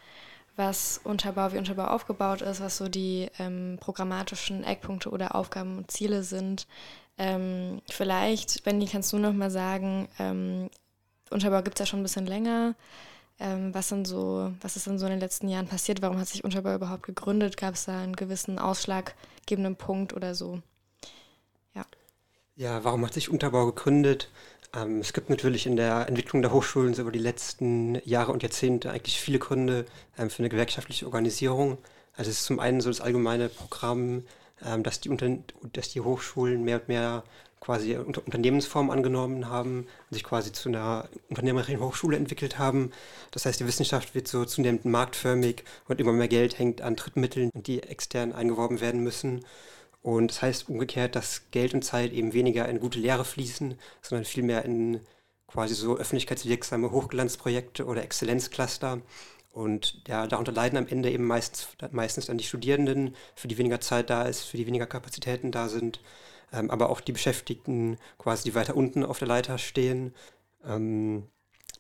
was 0.56 1.00
Unterbau, 1.04 1.52
wie 1.54 1.58
Unterbau 1.58 1.88
aufgebaut 1.88 2.42
ist, 2.42 2.62
was 2.62 2.78
so 2.78 2.90
die 2.90 3.30
ähm, 3.40 3.78
programmatischen 3.80 4.64
Eckpunkte 4.64 5.10
oder 5.10 5.36
Aufgaben 5.36 5.78
und 5.78 5.92
Ziele 5.92 6.24
sind. 6.24 6.68
Ähm, 7.18 7.82
vielleicht, 7.90 8.64
Benny, 8.64 8.86
kannst 8.86 9.14
du 9.14 9.18
noch 9.18 9.34
mal 9.34 9.52
sagen, 9.52 10.08
ähm, 10.20 10.70
Unterbau 11.30 11.62
gibt 11.62 11.80
es 11.80 11.80
ja 11.80 11.86
schon 11.86 12.02
ein 12.02 12.04
bisschen 12.04 12.26
länger. 12.26 12.76
Ähm, 13.40 13.74
was, 13.74 13.90
sind 13.90 14.08
so, 14.08 14.54
was 14.62 14.76
ist 14.76 14.86
denn 14.86 15.00
so 15.00 15.06
in 15.06 15.12
den 15.12 15.20
letzten 15.20 15.48
Jahren 15.48 15.68
passiert? 15.68 16.02
Warum 16.02 16.20
hat 16.20 16.28
sich 16.28 16.44
Unterbau 16.44 16.76
überhaupt 16.76 17.04
gegründet? 17.04 17.58
Gab 17.58 17.74
es 17.74 17.86
da 17.86 18.00
einen 18.00 18.16
gewissen 18.16 18.60
ausschlaggebenden 18.60 19.76
Punkt 19.76 20.14
oder 20.14 20.36
so? 20.36 20.62
Ja. 21.74 21.86
Ja, 22.56 22.84
warum 22.84 23.06
hat 23.06 23.14
sich 23.14 23.30
Unterbau 23.30 23.66
gegründet? 23.68 24.30
Ähm, 24.76 25.00
es 25.00 25.14
gibt 25.14 25.30
natürlich 25.30 25.66
in 25.66 25.76
der 25.76 26.08
Entwicklung 26.08 26.42
der 26.42 26.52
Hochschulen 26.54 26.94
so 26.94 27.02
über 27.02 27.12
die 27.12 27.20
letzten 27.20 27.96
Jahre 28.06 28.32
und 28.32 28.44
Jahrzehnte 28.44 28.92
eigentlich 28.92 29.20
viele 29.20 29.40
Gründe 29.40 29.86
ähm, 30.18 30.30
für 30.30 30.40
eine 30.40 30.50
gewerkschaftliche 30.50 31.06
Organisierung. 31.06 31.78
Also 32.16 32.32
es 32.32 32.40
ist 32.40 32.46
zum 32.46 32.60
einen 32.60 32.82
so 32.82 32.90
das 32.90 33.02
allgemeine 33.02 33.50
Programm, 33.50 34.24
ähm, 34.66 34.84
dass, 34.84 35.02
die 35.02 35.10
Unter 35.10 35.30
dass 35.74 35.90
die 35.90 36.02
Hochschulen 36.02 36.64
mehr 36.64 36.78
und 36.82 36.88
mehr 36.88 37.24
quasi 37.60 37.96
Unter 37.96 38.26
Unternehmensform 38.26 38.90
angenommen 38.90 39.48
haben 39.50 39.88
sich 40.10 40.24
quasi 40.24 40.52
zu 40.52 40.70
einer 40.70 41.08
unternehmerischen 41.30 41.80
Hochschule 41.80 42.18
entwickelt 42.18 42.58
haben. 42.58 42.92
Das 43.30 43.46
heißt, 43.46 43.60
die 43.60 43.68
Wissenschaft 43.68 44.16
wird 44.16 44.28
so 44.28 44.46
zunehmend 44.46 44.86
marktförmig 44.86 45.64
und 45.88 46.02
immer 46.02 46.12
mehr 46.12 46.28
Geld 46.28 46.58
hängt 46.58 46.82
an 46.82 46.96
Drittmitteln, 46.96 47.52
die 47.54 47.84
extern 47.84 48.34
eingeworben 48.34 48.82
werden 48.82 49.04
müssen. 49.04 49.46
Und 50.02 50.32
das 50.32 50.42
heißt 50.42 50.70
umgekehrt, 50.70 51.16
dass 51.16 51.52
Geld 51.52 51.74
und 51.74 51.84
Zeit 51.84 52.12
eben 52.12 52.34
weniger 52.34 52.68
in 52.68 52.80
gute 52.80 53.00
Lehre 53.00 53.26
fließen, 53.26 53.76
sondern 54.02 54.26
vielmehr 54.26 54.66
in 54.66 55.02
quasi 55.48 55.76
so 55.76 55.98
öffentlichkeitswirksame 55.98 56.92
Hochglanzprojekte 56.92 57.86
oder 57.86 58.04
Exzellenzcluster. 58.04 59.02
Und 59.52 60.02
ja, 60.08 60.28
darunter 60.28 60.54
leiden 60.54 60.78
am 60.78 60.88
Ende 60.88 61.12
eben 61.12 61.26
meistens, 61.26 61.68
meistens 61.92 62.28
dann 62.28 62.38
die 62.38 62.44
Studierenden, 62.46 63.16
für 63.36 63.48
die 63.48 63.58
weniger 63.58 63.82
Zeit 63.82 64.10
da 64.10 64.24
ist, 64.24 64.44
für 64.44 64.58
die 64.58 64.66
weniger 64.66 64.88
Kapazitäten 64.88 65.52
da 65.52 65.68
sind 65.70 66.00
ähm, 66.54 66.70
aber 66.70 66.90
auch 66.90 67.02
die 67.02 67.12
Beschäftigten 67.12 67.98
quasi, 68.18 68.44
die 68.44 68.56
weiter 68.56 68.76
unten 68.76 69.04
auf 69.06 69.20
der 69.20 69.28
Leiter 69.28 69.58
stehen. 69.58 70.14
Ähm, 70.66 71.28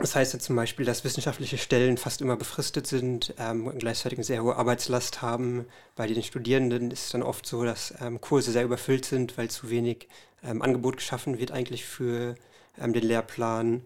das 0.01 0.15
heißt 0.15 0.33
ja 0.33 0.39
zum 0.39 0.55
Beispiel, 0.55 0.85
dass 0.85 1.03
wissenschaftliche 1.03 1.57
Stellen 1.57 1.97
fast 1.97 2.21
immer 2.21 2.35
befristet 2.35 2.87
sind, 2.87 3.33
ähm, 3.39 3.67
und 3.67 3.79
gleichzeitig 3.79 4.19
eine 4.19 4.23
sehr 4.23 4.43
hohe 4.43 4.55
Arbeitslast 4.55 5.21
haben. 5.21 5.65
Bei 5.95 6.07
den 6.07 6.21
Studierenden 6.23 6.91
ist 6.91 7.05
es 7.05 7.11
dann 7.11 7.23
oft 7.23 7.45
so, 7.45 7.63
dass 7.63 7.93
ähm, 8.01 8.21
Kurse 8.21 8.51
sehr 8.51 8.63
überfüllt 8.63 9.05
sind, 9.05 9.37
weil 9.37 9.49
zu 9.49 9.69
wenig 9.69 10.07
ähm, 10.43 10.61
Angebot 10.61 10.97
geschaffen 10.97 11.39
wird 11.39 11.51
eigentlich 11.51 11.85
für 11.85 12.35
ähm, 12.79 12.93
den 12.93 13.03
Lehrplan. 13.03 13.83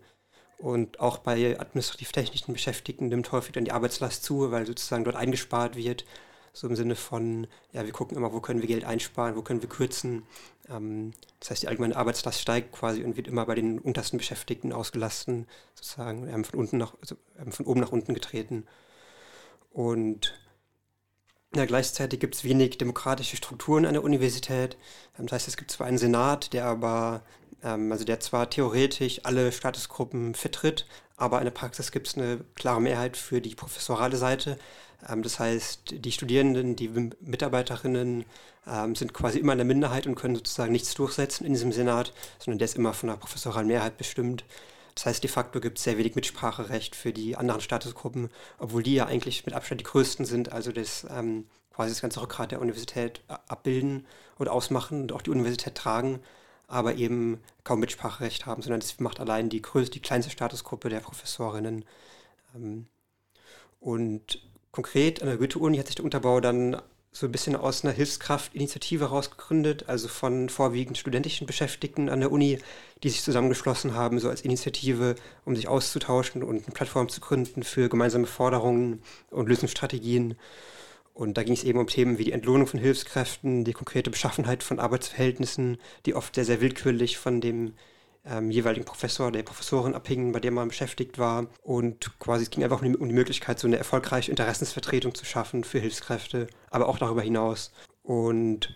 Und 0.57 0.99
auch 0.99 1.17
bei 1.17 1.59
administrativ-technischen 1.59 2.53
Beschäftigten 2.53 3.09
nimmt 3.09 3.31
häufig 3.31 3.51
dann 3.53 3.65
die 3.65 3.73
Arbeitslast 3.73 4.23
zu, 4.23 4.51
weil 4.51 4.65
sozusagen 4.65 5.03
dort 5.03 5.17
eingespart 5.17 5.75
wird 5.75 6.05
so 6.55 6.67
im 6.67 6.75
Sinne 6.75 6.95
von, 6.95 7.47
ja, 7.73 7.85
wir 7.85 7.91
gucken 7.91 8.17
immer, 8.17 8.31
wo 8.31 8.39
können 8.39 8.61
wir 8.61 8.67
Geld 8.67 8.85
einsparen, 8.85 9.35
wo 9.35 9.41
können 9.41 9.61
wir 9.61 9.69
kürzen. 9.69 10.23
Ähm, 10.69 11.13
das 11.39 11.51
heißt, 11.51 11.63
die 11.63 11.67
allgemeine 11.67 11.95
Arbeitslast 11.95 12.41
steigt 12.41 12.71
quasi 12.71 13.03
und 13.03 13.17
wird 13.17 13.27
immer 13.27 13.45
bei 13.45 13.55
den 13.55 13.79
untersten 13.79 14.17
Beschäftigten 14.17 14.71
ausgelassen, 14.73 15.47
sozusagen 15.75 16.43
von, 16.43 16.59
unten 16.59 16.77
nach, 16.77 16.95
also, 17.01 17.15
von 17.49 17.65
oben 17.65 17.81
nach 17.81 17.91
unten 17.91 18.13
getreten. 18.13 18.65
Und 19.71 20.33
ja, 21.55 21.65
gleichzeitig 21.65 22.19
gibt 22.19 22.35
es 22.35 22.43
wenig 22.43 22.77
demokratische 22.77 23.37
Strukturen 23.37 23.85
an 23.85 23.93
der 23.93 24.03
Universität. 24.03 24.77
Ähm, 25.17 25.27
das 25.27 25.33
heißt, 25.33 25.47
es 25.47 25.57
gibt 25.57 25.71
zwar 25.71 25.87
einen 25.87 25.97
Senat, 25.97 26.53
der 26.53 26.65
aber, 26.65 27.23
ähm, 27.63 27.91
also 27.91 28.03
der 28.03 28.19
zwar 28.19 28.49
theoretisch 28.49 29.21
alle 29.23 29.51
Statusgruppen 29.51 30.35
vertritt, 30.35 30.85
aber 31.17 31.39
in 31.39 31.45
der 31.45 31.51
Praxis 31.51 31.91
gibt 31.91 32.07
es 32.07 32.17
eine 32.17 32.39
klare 32.55 32.81
Mehrheit 32.81 33.17
für 33.17 33.41
die 33.41 33.55
professorale 33.55 34.17
Seite. 34.17 34.57
Ähm, 35.07 35.23
das 35.23 35.39
heißt, 35.39 35.95
die 36.05 36.11
Studierenden, 36.11 36.75
die 36.75 36.89
Mitarbeiterinnen 36.89 38.25
ähm, 38.67 38.95
sind 38.95 39.13
quasi 39.13 39.39
immer 39.39 39.53
in 39.53 39.59
der 39.59 39.65
Minderheit 39.65 40.07
und 40.07 40.15
können 40.15 40.35
sozusagen 40.35 40.71
nichts 40.71 40.93
durchsetzen 40.93 41.45
in 41.45 41.53
diesem 41.53 41.71
Senat, 41.71 42.13
sondern 42.39 42.59
der 42.59 42.65
ist 42.65 42.75
immer 42.75 42.93
von 42.93 43.09
der 43.09 43.17
professoralen 43.17 43.67
Mehrheit 43.67 43.97
bestimmt. 43.97 44.43
Das 44.95 45.05
heißt, 45.05 45.23
de 45.23 45.29
facto 45.29 45.59
gibt 45.59 45.77
es 45.77 45.83
sehr 45.83 45.97
wenig 45.97 46.15
Mitspracherecht 46.15 46.95
für 46.95 47.11
die 47.11 47.35
anderen 47.35 47.61
Statusgruppen, 47.61 48.29
obwohl 48.59 48.81
die 48.81 48.95
ja 48.95 49.05
eigentlich 49.05 49.45
mit 49.45 49.53
Abstand 49.53 49.81
die 49.81 49.85
größten 49.85 50.25
sind, 50.25 50.53
also 50.53 50.71
das 50.71 51.05
ähm, 51.09 51.45
quasi 51.73 51.91
das 51.91 52.01
ganze 52.01 52.21
Rückgrat 52.21 52.51
der 52.51 52.61
Universität 52.61 53.21
abbilden 53.27 54.07
und 54.37 54.47
ausmachen 54.47 55.01
und 55.01 55.11
auch 55.11 55.21
die 55.21 55.31
Universität 55.31 55.75
tragen, 55.75 56.21
aber 56.67 56.95
eben 56.95 57.39
kaum 57.63 57.79
Mitspracherecht 57.79 58.45
haben, 58.45 58.61
sondern 58.61 58.79
das 58.79 58.99
macht 58.99 59.19
allein 59.19 59.49
die 59.49 59.61
größte, 59.61 59.93
die 59.93 60.01
kleinste 60.01 60.31
Statusgruppe 60.31 60.89
der 60.89 60.99
Professorinnen. 60.99 61.85
Ähm, 62.55 62.87
und 63.79 64.41
Konkret 64.71 65.21
an 65.21 65.27
der 65.27 65.37
Goethe-Uni 65.37 65.77
hat 65.77 65.87
sich 65.87 65.95
der 65.95 66.05
Unterbau 66.05 66.41
dann 66.41 66.81
so 67.15 67.27
ein 67.27 67.31
bisschen 67.31 67.55
aus 67.55 67.85
einer 67.85 67.93
Hilfskraftinitiative 67.93 69.05
rausgegründet, 69.05 69.87
also 69.87 70.09
von 70.09 70.49
vorwiegend 70.49 70.97
studentischen 70.97 71.47
Beschäftigten 71.47 72.09
an 72.09 72.19
der 72.19 72.29
Uni, 72.29 72.59
die 73.01 73.09
sich 73.09 73.23
zusammengeschlossen 73.23 73.93
haben, 73.93 74.19
so 74.19 74.27
als 74.27 74.41
Initiative, 74.41 75.15
um 75.45 75.55
sich 75.55 75.69
auszutauschen 75.69 76.43
und 76.43 76.65
eine 76.65 76.73
Plattform 76.73 77.07
zu 77.07 77.21
gründen 77.21 77.63
für 77.63 77.87
gemeinsame 77.87 78.27
Forderungen 78.27 79.01
und 79.31 79.47
Lösungsstrategien. 79.47 80.35
Und 81.15 81.37
da 81.37 81.43
ging 81.43 81.53
es 81.53 81.63
eben 81.63 81.79
um 81.79 81.87
Themen 81.87 82.17
wie 82.17 82.25
die 82.25 82.33
Entlohnung 82.33 82.67
von 82.67 82.79
Hilfskräften, 82.79 83.63
die 83.63 83.71
konkrete 83.71 84.11
Beschaffenheit 84.11 84.63
von 84.63 84.79
Arbeitsverhältnissen, 84.79 85.77
die 86.05 86.13
oft 86.13 86.35
sehr, 86.35 86.43
sehr 86.43 86.59
willkürlich 86.59 87.17
von 87.17 87.39
dem 87.39 87.73
ähm, 88.25 88.51
jeweiligen 88.51 88.83
Professor, 88.83 89.31
der 89.31 89.43
Professorin 89.43 89.93
abhingen, 89.93 90.33
bei 90.33 90.41
der 90.41 90.51
man 90.51 90.67
beschäftigt 90.67 91.17
war. 91.17 91.47
Und 91.63 92.19
quasi 92.19 92.43
es 92.43 92.49
ging 92.49 92.65
einfach 92.65 92.81
um 92.81 92.91
die, 92.91 92.97
um 92.97 93.07
die 93.07 93.15
Möglichkeit, 93.15 93.59
so 93.59 93.67
eine 93.67 93.77
erfolgreiche 93.77 94.29
Interessensvertretung 94.29 95.15
zu 95.15 95.23
schaffen 95.23 95.63
für 95.63 95.79
Hilfskräfte, 95.79 96.47
aber 96.69 96.89
auch 96.89 96.97
darüber 96.97 97.21
hinaus. 97.21 97.71
Und 98.03 98.75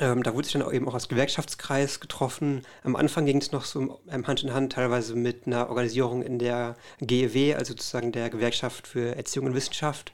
ähm, 0.00 0.24
da 0.24 0.34
wurde 0.34 0.46
sich 0.46 0.54
dann 0.54 0.62
auch 0.62 0.72
eben 0.72 0.88
auch 0.88 0.94
als 0.94 1.08
Gewerkschaftskreis 1.08 2.00
getroffen. 2.00 2.62
Am 2.82 2.96
Anfang 2.96 3.26
ging 3.26 3.38
es 3.38 3.52
noch 3.52 3.64
so 3.64 4.00
ähm, 4.10 4.26
Hand 4.26 4.42
in 4.42 4.52
Hand, 4.52 4.72
teilweise 4.72 5.14
mit 5.14 5.46
einer 5.46 5.68
Organisierung 5.68 6.22
in 6.22 6.40
der 6.40 6.74
GEW, 7.00 7.54
also 7.54 7.74
sozusagen 7.74 8.10
der 8.10 8.28
Gewerkschaft 8.28 8.88
für 8.88 9.14
Erziehung 9.14 9.46
und 9.46 9.54
Wissenschaft, 9.54 10.12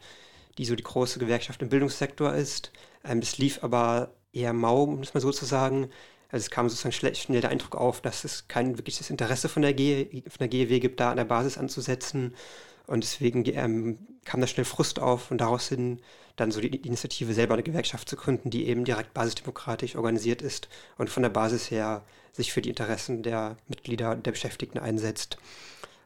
die 0.58 0.64
so 0.64 0.74
die 0.74 0.82
große 0.82 1.18
Gewerkschaft 1.18 1.62
im 1.62 1.68
Bildungssektor 1.68 2.34
ist. 2.34 2.72
Ähm, 3.04 3.20
das 3.20 3.38
lief 3.38 3.62
aber 3.62 4.10
eher 4.32 4.52
mau, 4.52 4.84
um 4.84 5.00
es 5.00 5.14
mal 5.14 5.20
so 5.20 5.32
zu 5.32 5.44
sagen. 5.44 5.90
Also 6.30 6.44
es 6.44 6.50
kam 6.50 6.68
sozusagen 6.68 7.14
schnell 7.14 7.40
der 7.40 7.50
Eindruck 7.50 7.76
auf, 7.76 8.00
dass 8.00 8.24
es 8.24 8.48
kein 8.48 8.76
wirkliches 8.76 9.10
Interesse 9.10 9.48
von 9.48 9.62
der, 9.62 9.74
G, 9.74 10.22
von 10.28 10.38
der 10.40 10.48
GEW 10.48 10.80
gibt, 10.80 11.00
da 11.00 11.10
an 11.10 11.16
der 11.16 11.24
Basis 11.24 11.56
anzusetzen. 11.56 12.34
Und 12.86 13.04
deswegen 13.04 13.44
ähm, 13.46 13.98
kam 14.24 14.40
da 14.40 14.46
schnell 14.46 14.64
Frust 14.64 14.98
auf 14.98 15.30
und 15.30 15.40
daraus 15.40 15.68
hin 15.68 16.00
dann 16.36 16.50
so 16.50 16.60
die 16.60 16.68
Initiative 16.68 17.32
selber 17.32 17.54
eine 17.54 17.62
Gewerkschaft 17.62 18.08
zu 18.08 18.16
gründen, 18.16 18.50
die 18.50 18.66
eben 18.66 18.84
direkt 18.84 19.14
basisdemokratisch 19.14 19.96
organisiert 19.96 20.42
ist 20.42 20.68
und 20.98 21.10
von 21.10 21.22
der 21.22 21.30
Basis 21.30 21.70
her 21.70 22.04
sich 22.32 22.52
für 22.52 22.60
die 22.60 22.68
Interessen 22.68 23.22
der 23.22 23.56
Mitglieder 23.68 24.14
der 24.14 24.32
Beschäftigten 24.32 24.78
einsetzt. 24.78 25.38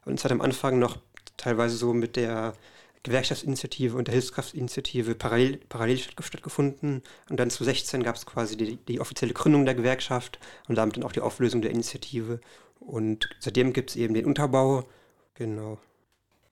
Und 0.04 0.14
es 0.14 0.24
hat 0.24 0.32
am 0.32 0.40
Anfang 0.40 0.78
noch 0.78 0.98
teilweise 1.36 1.76
so 1.76 1.92
mit 1.92 2.16
der 2.16 2.54
Gewerkschaftsinitiative 3.02 3.96
und 3.96 4.08
der 4.08 4.12
Hilfskraftinitiative 4.12 5.14
parallel, 5.14 5.58
parallel 5.68 5.98
stattgefunden. 5.98 7.02
Und 7.28 7.40
dann 7.40 7.50
2016 7.50 8.02
gab 8.02 8.16
es 8.16 8.26
quasi 8.26 8.56
die, 8.56 8.76
die, 8.76 9.00
offizielle 9.00 9.32
Gründung 9.32 9.64
der 9.64 9.74
Gewerkschaft 9.74 10.38
und 10.68 10.76
damit 10.76 10.96
dann 10.96 11.04
auch 11.04 11.12
die 11.12 11.20
Auflösung 11.20 11.62
der 11.62 11.70
Initiative. 11.70 12.40
Und 12.78 13.28
seitdem 13.38 13.72
gibt 13.72 13.90
es 13.90 13.96
eben 13.96 14.14
den 14.14 14.26
Unterbau. 14.26 14.84
Genau. 15.34 15.78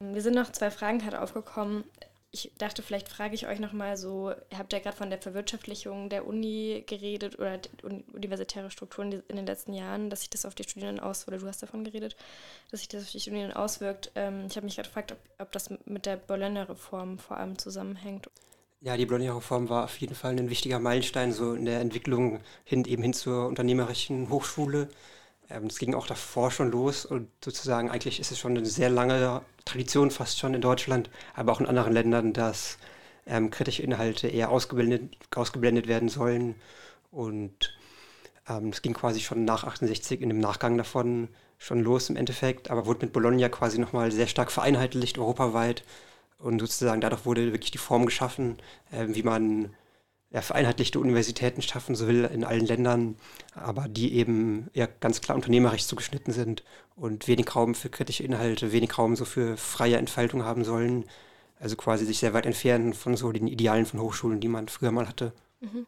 Wir 0.01 0.23
sind 0.23 0.35
noch 0.35 0.53
zwei 0.53 0.71
Fragen 0.71 0.99
gerade 0.99 1.21
aufgekommen 1.21 1.85
ich 2.47 2.53
dachte, 2.59 2.83
vielleicht 2.83 3.09
frage 3.09 3.35
ich 3.35 3.47
euch 3.47 3.59
nochmal 3.59 3.97
so, 3.97 4.31
ihr 4.51 4.59
habt 4.59 4.73
ja 4.73 4.79
gerade 4.79 4.97
von 4.97 5.11
der 5.11 5.21
Verwirtschaftlichung 5.21 6.09
der 6.09 6.27
Uni 6.27 6.85
geredet 6.87 7.39
oder 7.39 7.59
universitäre 8.13 8.71
Strukturen 8.71 9.23
in 9.29 9.37
den 9.37 9.47
letzten 9.47 9.73
Jahren, 9.73 10.11
dass 10.11 10.21
sich 10.21 10.31
das 10.31 10.45
auf 10.45 10.55
die 10.55 10.63
Studierenden 10.63 11.05
auswirkt, 11.05 11.29
oder 11.29 11.39
du 11.39 11.49
hast 11.49 11.63
davon 11.63 11.85
geredet, 11.85 12.17
dass 12.71 12.81
sich 12.81 12.89
das 12.89 13.05
auf 13.05 13.11
die 13.11 13.21
Studierenden 13.21 13.57
auswirkt. 13.57 14.13
Ähm, 14.15 14.47
ich 14.49 14.57
habe 14.57 14.67
mich 14.67 14.77
gerade 14.77 14.89
gefragt, 14.89 15.13
ob, 15.13 15.19
ob 15.39 15.53
das 15.53 15.71
mit 15.85 16.07
der 16.07 16.17
Bologner 16.17 16.69
Reform 16.69 17.19
vor 17.19 17.37
allem 17.37 17.59
zusammenhängt. 17.59 18.29
Ja, 18.81 18.97
die 18.97 19.07
Bologner 19.07 19.37
Reform 19.37 19.69
war 19.69 19.85
auf 19.85 19.99
jeden 19.99 20.15
Fall 20.15 20.39
ein 20.39 20.51
wichtiger 20.51 20.79
Meilenstein 20.79 21.33
so 21.33 21.55
in 21.55 21.65
der 21.65 21.81
Entwicklung 21.81 22.41
hin 22.65 22.85
eben 22.85 23.03
hin 23.03 23.13
zur 23.13 23.49
unternehmerischen 23.49 24.31
Hochschule. 24.31 24.89
Ähm, 25.51 25.67
es 25.67 25.79
ging 25.79 25.95
auch 25.95 26.07
davor 26.07 26.51
schon 26.51 26.71
los 26.71 27.05
und 27.05 27.29
sozusagen 27.45 27.91
eigentlich 27.91 28.21
ist 28.21 28.31
es 28.33 28.39
schon 28.39 28.57
eine 28.57 28.67
sehr 28.67 28.91
lange 28.91 29.43
Tradition 29.65 30.11
fast 30.11 30.39
schon 30.39 30.55
in 30.55 30.61
Deutschland, 30.61 31.11
aber 31.35 31.53
auch 31.53 31.61
in 31.61 31.67
anderen 31.67 31.93
Ländern, 31.93 32.33
dass 32.33 32.79
ähm, 33.27 33.51
kritische 33.51 33.83
Inhalte 33.83 34.29
eher 34.29 34.51
ausgeblendet, 34.51 35.17
ausgeblendet 35.35 35.87
werden 35.89 36.09
sollen. 36.09 36.55
Und 37.11 37.75
Ähm, 38.49 38.71
es 38.71 38.83
ging 38.83 38.95
quasi 38.95 39.21
schon 39.21 39.45
nach 39.45 39.65
68 39.65 40.21
in 40.23 40.31
dem 40.31 40.41
Nachgang 40.41 40.77
davon 40.79 41.29
schon 41.59 41.81
los 41.81 42.11
im 42.11 42.17
Endeffekt, 42.17 42.71
aber 42.71 42.87
wurde 42.87 43.05
mit 43.07 43.13
Bologna 43.13 43.49
quasi 43.49 43.79
nochmal 43.79 44.13
sehr 44.13 44.27
stark 44.27 44.51
vereinheitlicht 44.53 45.19
europaweit 45.19 45.85
und 46.39 46.61
sozusagen 46.61 47.01
dadurch 47.01 47.27
wurde 47.27 47.53
wirklich 47.53 47.71
die 47.73 47.79
Form 47.79 48.07
geschaffen, 48.07 48.59
äh, 48.93 49.07
wie 49.09 49.23
man 49.23 49.75
ja, 50.31 50.43
vereinheitlichte 50.43 51.01
Universitäten 51.01 51.63
schaffen 51.63 51.95
so 51.95 52.07
will 52.07 52.25
in 52.25 52.45
allen 52.45 52.67
Ländern, 52.67 53.17
aber 53.55 53.89
die 53.89 54.15
eben 54.15 54.69
ja 54.75 54.87
ganz 55.01 55.21
klar 55.21 55.37
unternehmerisch 55.37 55.87
zugeschnitten 55.87 56.35
sind 56.35 56.63
und 56.97 57.29
wenig 57.29 57.55
Raum 57.57 57.75
für 57.75 57.89
kritische 57.89 58.25
Inhalte, 58.25 58.73
wenig 58.73 58.97
Raum 58.99 59.17
so 59.17 59.25
für 59.25 59.57
freie 59.57 59.97
Entfaltung 59.97 60.45
haben 60.45 60.65
sollen. 60.65 61.07
Also 61.61 61.77
quasi 61.77 62.05
sich 62.05 62.19
sehr 62.19 62.35
weit 62.35 62.47
entfernen 62.47 62.93
von 62.93 63.17
so 63.17 63.33
den 63.33 63.49
Idealen 63.49 63.87
von 63.87 64.01
Hochschulen, 64.01 64.41
die 64.41 64.49
man 64.49 64.69
früher 64.69 64.93
mal 64.93 65.09
hatte. 65.09 65.33
Mhm. 65.61 65.87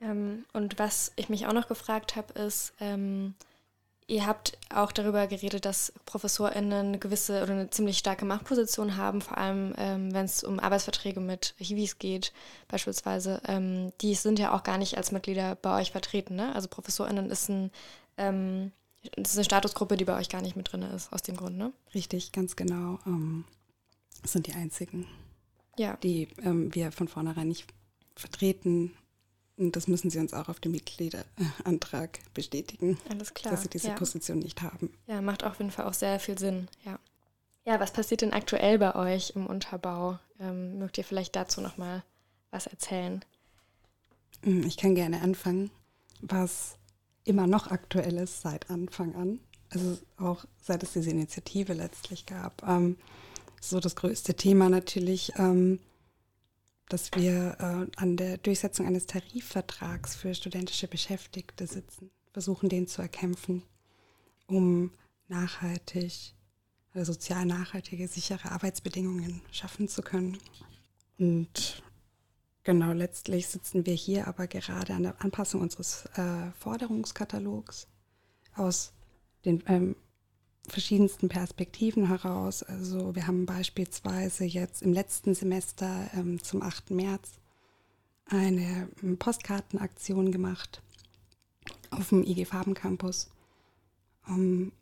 Ähm, 0.00 0.44
und 0.52 0.78
was 0.78 1.12
ich 1.16 1.28
mich 1.28 1.46
auch 1.46 1.52
noch 1.52 1.68
gefragt 1.68 2.16
habe, 2.16 2.32
ist, 2.34 2.72
ähm, 2.80 3.34
Ihr 4.10 4.26
habt 4.26 4.58
auch 4.74 4.90
darüber 4.90 5.28
geredet, 5.28 5.64
dass 5.64 5.92
ProfessorInnen 6.04 6.72
eine 6.72 6.98
gewisse 6.98 7.44
oder 7.44 7.52
eine 7.52 7.70
ziemlich 7.70 7.96
starke 7.96 8.24
Machtposition 8.24 8.96
haben, 8.96 9.20
vor 9.20 9.38
allem 9.38 9.72
ähm, 9.78 10.12
wenn 10.12 10.24
es 10.24 10.42
um 10.42 10.58
Arbeitsverträge 10.58 11.20
mit 11.20 11.54
Hiwis 11.58 12.00
geht, 12.00 12.32
beispielsweise. 12.66 13.40
Ähm, 13.46 13.92
die 14.00 14.16
sind 14.16 14.40
ja 14.40 14.52
auch 14.52 14.64
gar 14.64 14.78
nicht 14.78 14.96
als 14.96 15.12
Mitglieder 15.12 15.54
bei 15.54 15.80
euch 15.80 15.92
vertreten. 15.92 16.34
Ne? 16.34 16.52
Also 16.56 16.66
ProfessorInnen 16.66 17.30
ist, 17.30 17.50
ein, 17.50 17.70
ähm, 18.16 18.72
ist 19.14 19.36
eine 19.36 19.44
Statusgruppe, 19.44 19.96
die 19.96 20.04
bei 20.04 20.18
euch 20.18 20.28
gar 20.28 20.42
nicht 20.42 20.56
mit 20.56 20.72
drin 20.72 20.82
ist, 20.82 21.12
aus 21.12 21.22
dem 21.22 21.36
Grund, 21.36 21.56
ne? 21.56 21.72
Richtig, 21.94 22.32
ganz 22.32 22.56
genau. 22.56 22.98
Ähm, 23.06 23.44
das 24.22 24.32
sind 24.32 24.48
die 24.48 24.54
einzigen, 24.54 25.06
ja. 25.78 25.96
die 26.02 26.26
ähm, 26.42 26.74
wir 26.74 26.90
von 26.90 27.06
vornherein 27.06 27.46
nicht 27.46 27.72
vertreten 28.16 28.90
und 29.60 29.76
das 29.76 29.86
müssen 29.86 30.10
Sie 30.10 30.18
uns 30.18 30.34
auch 30.34 30.48
auf 30.48 30.58
dem 30.58 30.72
Mitgliederantrag 30.72 32.18
bestätigen. 32.34 32.98
Alles 33.08 33.34
klar. 33.34 33.52
Dass 33.52 33.62
Sie 33.62 33.68
diese 33.68 33.88
ja. 33.88 33.94
Position 33.94 34.38
nicht 34.38 34.62
haben. 34.62 34.92
Ja, 35.06 35.20
macht 35.20 35.44
auf 35.44 35.58
jeden 35.58 35.70
Fall 35.70 35.86
auch 35.86 35.94
sehr 35.94 36.18
viel 36.18 36.38
Sinn, 36.38 36.68
ja. 36.84 36.98
Ja, 37.66 37.78
was 37.78 37.92
passiert 37.92 38.22
denn 38.22 38.32
aktuell 38.32 38.78
bei 38.78 38.94
euch 38.94 39.34
im 39.36 39.46
Unterbau? 39.46 40.18
Ähm, 40.40 40.78
mögt 40.78 40.96
ihr 40.96 41.04
vielleicht 41.04 41.36
dazu 41.36 41.60
nochmal 41.60 42.02
was 42.50 42.66
erzählen? 42.66 43.22
Hm, 44.42 44.64
ich 44.66 44.78
kann 44.78 44.94
gerne 44.94 45.20
anfangen. 45.20 45.70
Was 46.22 46.76
immer 47.24 47.46
noch 47.46 47.70
aktuell 47.70 48.16
ist 48.16 48.40
seit 48.40 48.70
Anfang 48.70 49.14
an, 49.14 49.40
also 49.68 49.98
auch 50.16 50.44
seit 50.60 50.82
es 50.82 50.94
diese 50.94 51.10
Initiative 51.10 51.74
letztlich 51.74 52.26
gab, 52.26 52.66
ähm, 52.66 52.96
so 53.60 53.78
das 53.78 53.94
größte 53.94 54.34
Thema 54.34 54.68
natürlich 54.70 55.32
ähm, 55.36 55.78
dass 56.92 57.10
wir 57.14 57.56
äh, 57.58 58.00
an 58.00 58.16
der 58.16 58.36
Durchsetzung 58.38 58.86
eines 58.86 59.06
Tarifvertrags 59.06 60.16
für 60.16 60.34
studentische 60.34 60.88
Beschäftigte 60.88 61.66
sitzen, 61.66 62.10
versuchen 62.32 62.68
den 62.68 62.86
zu 62.86 63.00
erkämpfen, 63.00 63.62
um 64.46 64.92
nachhaltig, 65.28 66.34
also 66.92 67.12
sozial 67.12 67.46
nachhaltige, 67.46 68.08
sichere 68.08 68.50
Arbeitsbedingungen 68.50 69.40
schaffen 69.52 69.86
zu 69.86 70.02
können. 70.02 70.38
Und 71.18 71.82
genau, 72.64 72.92
letztlich 72.92 73.46
sitzen 73.46 73.86
wir 73.86 73.94
hier 73.94 74.26
aber 74.26 74.48
gerade 74.48 74.94
an 74.94 75.04
der 75.04 75.22
Anpassung 75.22 75.60
unseres 75.60 76.06
äh, 76.16 76.50
Forderungskatalogs 76.58 77.86
aus 78.56 78.92
den 79.44 79.62
ähm, 79.66 79.96
verschiedensten 80.68 81.28
Perspektiven 81.28 82.08
heraus. 82.08 82.62
Also 82.62 83.14
wir 83.14 83.26
haben 83.26 83.46
beispielsweise 83.46 84.44
jetzt 84.44 84.82
im 84.82 84.92
letzten 84.92 85.34
Semester 85.34 86.10
ähm, 86.14 86.42
zum 86.42 86.62
8. 86.62 86.90
März 86.90 87.32
eine 88.26 88.88
ähm, 89.02 89.18
Postkartenaktion 89.18 90.32
gemacht 90.32 90.82
auf 91.90 92.10
dem 92.10 92.22
IG 92.22 92.44
Farben 92.44 92.74
Campus, 92.74 93.30
um 94.26 94.72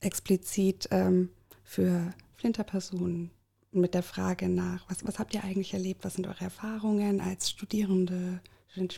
explizit 0.00 0.88
ähm, 0.90 1.30
für 1.64 2.12
Flinterpersonen 2.36 3.30
mit 3.70 3.94
der 3.94 4.02
Frage 4.02 4.48
nach, 4.48 4.84
was, 4.90 5.06
was 5.06 5.18
habt 5.18 5.34
ihr 5.34 5.44
eigentlich 5.44 5.72
erlebt, 5.72 6.04
was 6.04 6.14
sind 6.14 6.26
eure 6.26 6.44
Erfahrungen 6.44 7.20
als 7.20 7.48
Studierende, 7.48 8.40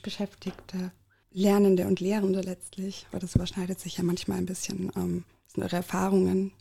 Beschäftigte, 0.02 0.92
Lernende 1.30 1.86
und 1.86 2.00
Lehrende 2.00 2.40
letztlich, 2.40 3.06
weil 3.10 3.20
das 3.20 3.34
überschneidet 3.34 3.80
sich 3.80 3.98
ja 3.98 4.04
manchmal 4.04 4.38
ein 4.38 4.46
bisschen 4.46 4.90
ähm, 4.96 5.24
sind 5.54 5.62
eure 5.62 5.76
Erfahrungen, 5.76 6.52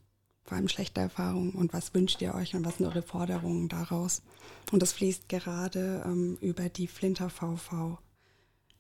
vor 0.44 0.58
allem 0.58 0.68
schlechte 0.70 1.02
Erfahrungen 1.02 1.52
und 1.52 1.74
was 1.74 1.94
wünscht 1.94 2.22
ihr 2.22 2.36
euch 2.36 2.56
und 2.56 2.66
was 2.66 2.78
sind 2.78 2.86
eure 2.86 3.02
Forderungen 3.02 3.70
daraus? 3.70 4.22
Und 4.72 4.82
das 4.82 4.94
fließt 4.94 5.30
gerade 5.30 6.04
ähm, 6.06 6.38
über 6.42 6.70
die 6.70 6.88
Flinter 6.88 7.30
VV 7.30 7.98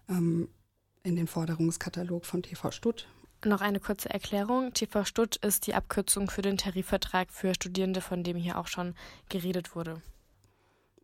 ähm, 0.10 0.48
in 1.04 1.16
den 1.16 1.28
Forderungskatalog 1.28 2.26
von 2.26 2.44
TV 2.44 2.72
Stutt. 2.72 3.08
Noch 3.46 3.62
eine 3.62 3.80
kurze 3.80 4.10
Erklärung. 4.10 4.74
TV 4.74 5.04
Stutt 5.04 5.36
ist 5.38 5.68
die 5.68 5.74
Abkürzung 5.74 6.30
für 6.30 6.42
den 6.42 6.58
Tarifvertrag 6.58 7.32
für 7.32 7.54
Studierende, 7.54 8.00
von 8.00 8.24
dem 8.24 8.38
hier 8.38 8.58
auch 8.58 8.68
schon 8.68 8.96
geredet 9.30 9.76
wurde. 9.76 10.02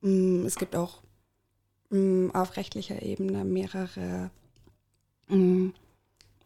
Mm, 0.02 0.46
es 0.46 0.56
gibt 0.56 0.76
auch 0.76 1.02
mm, 1.90 2.32
auf 2.32 2.56
rechtlicher 2.56 3.02
Ebene 3.02 3.44
mehrere 3.44 4.32
mm, 5.28 5.70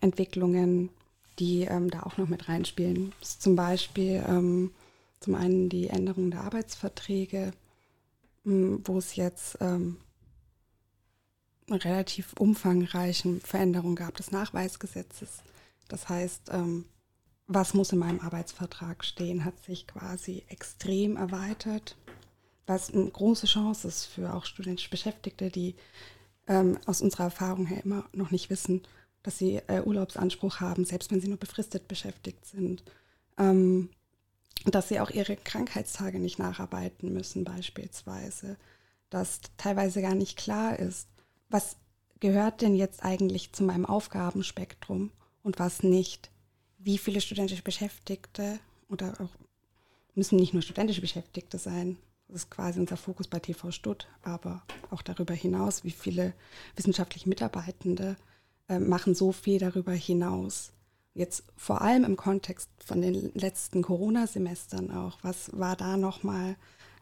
Entwicklungen 0.01 0.89
die 1.39 1.61
ähm, 1.61 1.89
da 1.89 2.03
auch 2.03 2.17
noch 2.17 2.27
mit 2.27 2.47
reinspielen. 2.47 3.13
Zum 3.21 3.55
Beispiel 3.55 4.23
ähm, 4.27 4.71
zum 5.19 5.35
einen 5.35 5.69
die 5.69 5.87
Änderung 5.87 6.31
der 6.31 6.41
Arbeitsverträge, 6.41 7.53
ähm, 8.45 8.81
wo 8.85 8.97
es 8.97 9.15
jetzt 9.15 9.57
ähm, 9.61 9.97
relativ 11.69 12.33
umfangreichen 12.33 13.41
Veränderung 13.41 13.95
gab 13.95 14.15
des 14.17 14.31
Nachweisgesetzes. 14.31 15.41
Das 15.87 16.09
heißt, 16.09 16.49
ähm, 16.51 16.85
was 17.47 17.73
muss 17.73 17.91
in 17.91 17.99
meinem 17.99 18.19
Arbeitsvertrag 18.19 19.03
stehen, 19.03 19.45
hat 19.45 19.61
sich 19.63 19.87
quasi 19.87 20.43
extrem 20.47 21.17
erweitert, 21.17 21.95
was 22.65 22.93
eine 22.93 23.09
große 23.09 23.47
Chance 23.47 23.87
ist 23.87 24.05
für 24.05 24.33
auch 24.33 24.45
studentisch 24.45 24.89
Beschäftigte, 24.89 25.49
die 25.49 25.75
ähm, 26.47 26.77
aus 26.85 27.01
unserer 27.01 27.25
Erfahrung 27.25 27.65
her 27.65 27.83
immer 27.83 28.05
noch 28.13 28.31
nicht 28.31 28.49
wissen, 28.49 28.81
dass 29.23 29.37
sie 29.37 29.61
äh, 29.67 29.81
Urlaubsanspruch 29.81 30.59
haben, 30.59 30.85
selbst 30.85 31.11
wenn 31.11 31.21
sie 31.21 31.29
nur 31.29 31.37
befristet 31.37 31.87
beschäftigt 31.87 32.45
sind. 32.45 32.83
Ähm, 33.37 33.89
dass 34.65 34.89
sie 34.89 34.99
auch 34.99 35.09
ihre 35.09 35.35
Krankheitstage 35.35 36.19
nicht 36.19 36.39
nacharbeiten 36.39 37.11
müssen 37.11 37.43
beispielsweise. 37.43 38.57
Dass 39.09 39.41
teilweise 39.57 40.01
gar 40.01 40.15
nicht 40.15 40.37
klar 40.37 40.77
ist, 40.77 41.07
was 41.49 41.77
gehört 42.19 42.61
denn 42.61 42.75
jetzt 42.75 43.03
eigentlich 43.03 43.51
zu 43.53 43.63
meinem 43.63 43.85
Aufgabenspektrum 43.85 45.11
und 45.41 45.59
was 45.59 45.83
nicht. 45.83 46.31
Wie 46.77 46.97
viele 46.97 47.21
studentische 47.21 47.63
Beschäftigte 47.63 48.59
oder 48.89 49.13
auch 49.19 49.29
müssen 50.15 50.35
nicht 50.37 50.53
nur 50.53 50.61
studentische 50.61 51.01
Beschäftigte 51.01 51.57
sein. 51.57 51.97
Das 52.27 52.43
ist 52.43 52.49
quasi 52.49 52.79
unser 52.79 52.97
Fokus 52.97 53.27
bei 53.27 53.39
TV 53.39 53.71
Stutt, 53.71 54.07
aber 54.21 54.63
auch 54.89 55.01
darüber 55.01 55.33
hinaus, 55.33 55.83
wie 55.83 55.91
viele 55.91 56.33
wissenschaftliche 56.75 57.29
Mitarbeitende 57.29 58.15
äh, 58.69 58.79
machen 58.79 59.15
so 59.15 59.31
viel 59.31 59.59
darüber 59.59 59.91
hinaus. 59.91 60.71
Jetzt 61.13 61.43
vor 61.55 61.81
allem 61.81 62.03
im 62.05 62.17
Kontext 62.17 62.69
von 62.83 63.01
den 63.01 63.31
letzten 63.35 63.81
Corona-Semestern 63.83 64.91
auch. 64.91 65.19
Was 65.21 65.51
war 65.57 65.75
da 65.75 65.95
nochmal 65.97 66.55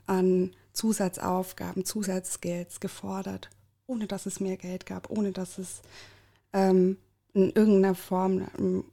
an 0.05 0.51
Zusatzaufgaben, 0.73 1.85
Zusatzskills 1.85 2.79
gefordert, 2.79 3.49
ohne 3.87 4.07
dass 4.07 4.25
es 4.25 4.39
mehr 4.39 4.57
Geld 4.57 4.85
gab, 4.85 5.09
ohne 5.09 5.31
dass 5.31 5.57
es 5.57 5.81
ähm, 6.53 6.97
in 7.33 7.51
irgendeiner 7.51 7.95
Form 7.95 8.47
ähm, 8.57 8.83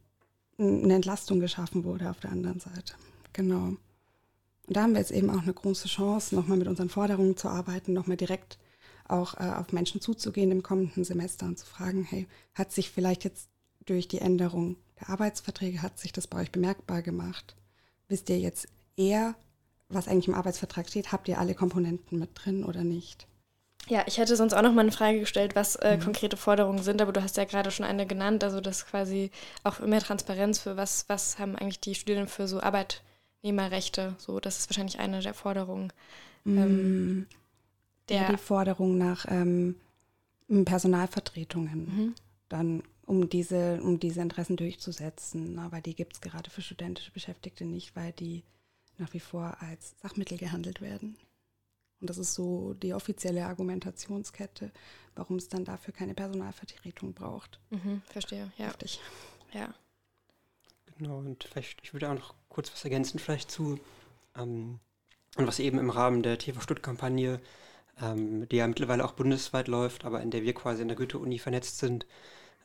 eine 0.58 0.94
Entlastung 0.94 1.40
geschaffen 1.40 1.84
wurde 1.84 2.10
auf 2.10 2.20
der 2.20 2.30
anderen 2.30 2.60
Seite. 2.60 2.94
Genau. 3.32 3.76
Und 4.66 4.76
da 4.76 4.82
haben 4.82 4.92
wir 4.92 5.00
jetzt 5.00 5.12
eben 5.12 5.30
auch 5.30 5.42
eine 5.42 5.54
große 5.54 5.88
Chance, 5.88 6.34
nochmal 6.34 6.58
mit 6.58 6.68
unseren 6.68 6.88
Forderungen 6.90 7.36
zu 7.36 7.48
arbeiten, 7.48 7.92
nochmal 7.92 8.16
direkt 8.16 8.58
auch 9.08 9.34
äh, 9.34 9.50
auf 9.56 9.72
Menschen 9.72 10.00
zuzugehen 10.00 10.50
im 10.50 10.62
kommenden 10.62 11.04
Semester 11.04 11.46
und 11.46 11.58
zu 11.58 11.66
fragen, 11.66 12.04
hey, 12.04 12.26
hat 12.54 12.72
sich 12.72 12.90
vielleicht 12.90 13.24
jetzt 13.24 13.48
durch 13.86 14.08
die 14.08 14.20
Änderung 14.20 14.76
der 15.00 15.10
Arbeitsverträge, 15.10 15.82
hat 15.82 15.98
sich 15.98 16.12
das 16.12 16.26
bei 16.26 16.40
euch 16.40 16.52
bemerkbar 16.52 17.02
gemacht? 17.02 17.56
Wisst 18.08 18.28
ihr 18.30 18.38
jetzt 18.38 18.68
eher, 18.96 19.34
was 19.88 20.08
eigentlich 20.08 20.28
im 20.28 20.34
Arbeitsvertrag 20.34 20.88
steht? 20.88 21.12
Habt 21.12 21.28
ihr 21.28 21.38
alle 21.38 21.54
Komponenten 21.54 22.18
mit 22.18 22.30
drin 22.34 22.64
oder 22.64 22.84
nicht? 22.84 23.26
Ja, 23.86 24.04
ich 24.06 24.18
hätte 24.18 24.36
sonst 24.36 24.52
auch 24.52 24.62
noch 24.62 24.72
mal 24.72 24.82
eine 24.82 24.92
Frage 24.92 25.20
gestellt, 25.20 25.54
was 25.56 25.76
äh, 25.76 25.96
mhm. 25.96 26.02
konkrete 26.02 26.36
Forderungen 26.36 26.82
sind, 26.82 27.00
aber 27.00 27.12
du 27.12 27.22
hast 27.22 27.38
ja 27.38 27.44
gerade 27.44 27.70
schon 27.70 27.86
eine 27.86 28.06
genannt, 28.06 28.44
also 28.44 28.60
das 28.60 28.86
quasi 28.86 29.30
auch 29.64 29.80
mehr 29.80 30.00
Transparenz 30.00 30.58
für 30.58 30.76
was, 30.76 31.08
was 31.08 31.38
haben 31.38 31.56
eigentlich 31.56 31.80
die 31.80 31.94
Studierenden 31.94 32.28
für 32.30 32.48
so 32.48 32.60
Arbeitnehmerrechte, 32.60 34.14
so, 34.18 34.40
das 34.40 34.58
ist 34.58 34.68
wahrscheinlich 34.68 34.98
eine 34.98 35.20
der 35.20 35.32
Forderungen. 35.32 35.92
Mhm. 36.44 36.58
Ähm, 36.58 37.26
der, 38.08 38.30
die 38.30 38.36
Forderung 38.36 38.98
nach 38.98 39.26
ähm, 39.28 39.76
Personalvertretungen. 40.64 41.78
Mhm. 41.78 42.14
Dann 42.48 42.82
um 43.06 43.28
diese, 43.28 43.80
um 43.82 43.98
diese 43.98 44.20
Interessen 44.20 44.56
durchzusetzen. 44.56 45.58
Aber 45.58 45.80
die 45.80 45.94
gibt 45.94 46.14
es 46.14 46.20
gerade 46.20 46.50
für 46.50 46.62
studentische 46.62 47.10
Beschäftigte 47.10 47.64
nicht, 47.64 47.96
weil 47.96 48.12
die 48.12 48.44
nach 48.98 49.12
wie 49.14 49.20
vor 49.20 49.56
als 49.60 49.94
Sachmittel 50.02 50.38
gehandelt 50.38 50.80
werden. 50.80 51.16
Und 52.00 52.10
das 52.10 52.18
ist 52.18 52.34
so 52.34 52.74
die 52.74 52.94
offizielle 52.94 53.46
Argumentationskette, 53.46 54.70
warum 55.16 55.36
es 55.36 55.48
dann 55.48 55.64
dafür 55.64 55.92
keine 55.92 56.14
Personalvertretung 56.14 57.12
braucht. 57.12 57.58
Mhm, 57.70 58.02
verstehe, 58.06 58.52
ja. 58.56 58.66
Heftig. 58.66 59.00
Ja. 59.52 59.74
Genau, 60.96 61.18
und 61.18 61.44
vielleicht, 61.44 61.80
ich 61.82 61.92
würde 61.92 62.10
auch 62.10 62.14
noch 62.14 62.34
kurz 62.48 62.72
was 62.72 62.84
ergänzen, 62.84 63.18
vielleicht 63.18 63.50
zu, 63.50 63.80
ähm, 64.36 64.78
und 65.36 65.46
was 65.46 65.58
eben 65.58 65.78
im 65.78 65.90
Rahmen 65.90 66.22
der 66.22 66.38
TV-Stutt-Kampagne, 66.38 67.40
ähm, 68.02 68.48
die 68.48 68.56
ja 68.56 68.66
mittlerweile 68.66 69.04
auch 69.04 69.12
bundesweit 69.12 69.68
läuft, 69.68 70.04
aber 70.04 70.20
in 70.20 70.30
der 70.30 70.42
wir 70.42 70.54
quasi 70.54 70.82
in 70.82 70.88
der 70.88 70.96
Goethe-Uni 70.96 71.38
vernetzt 71.38 71.78
sind, 71.78 72.06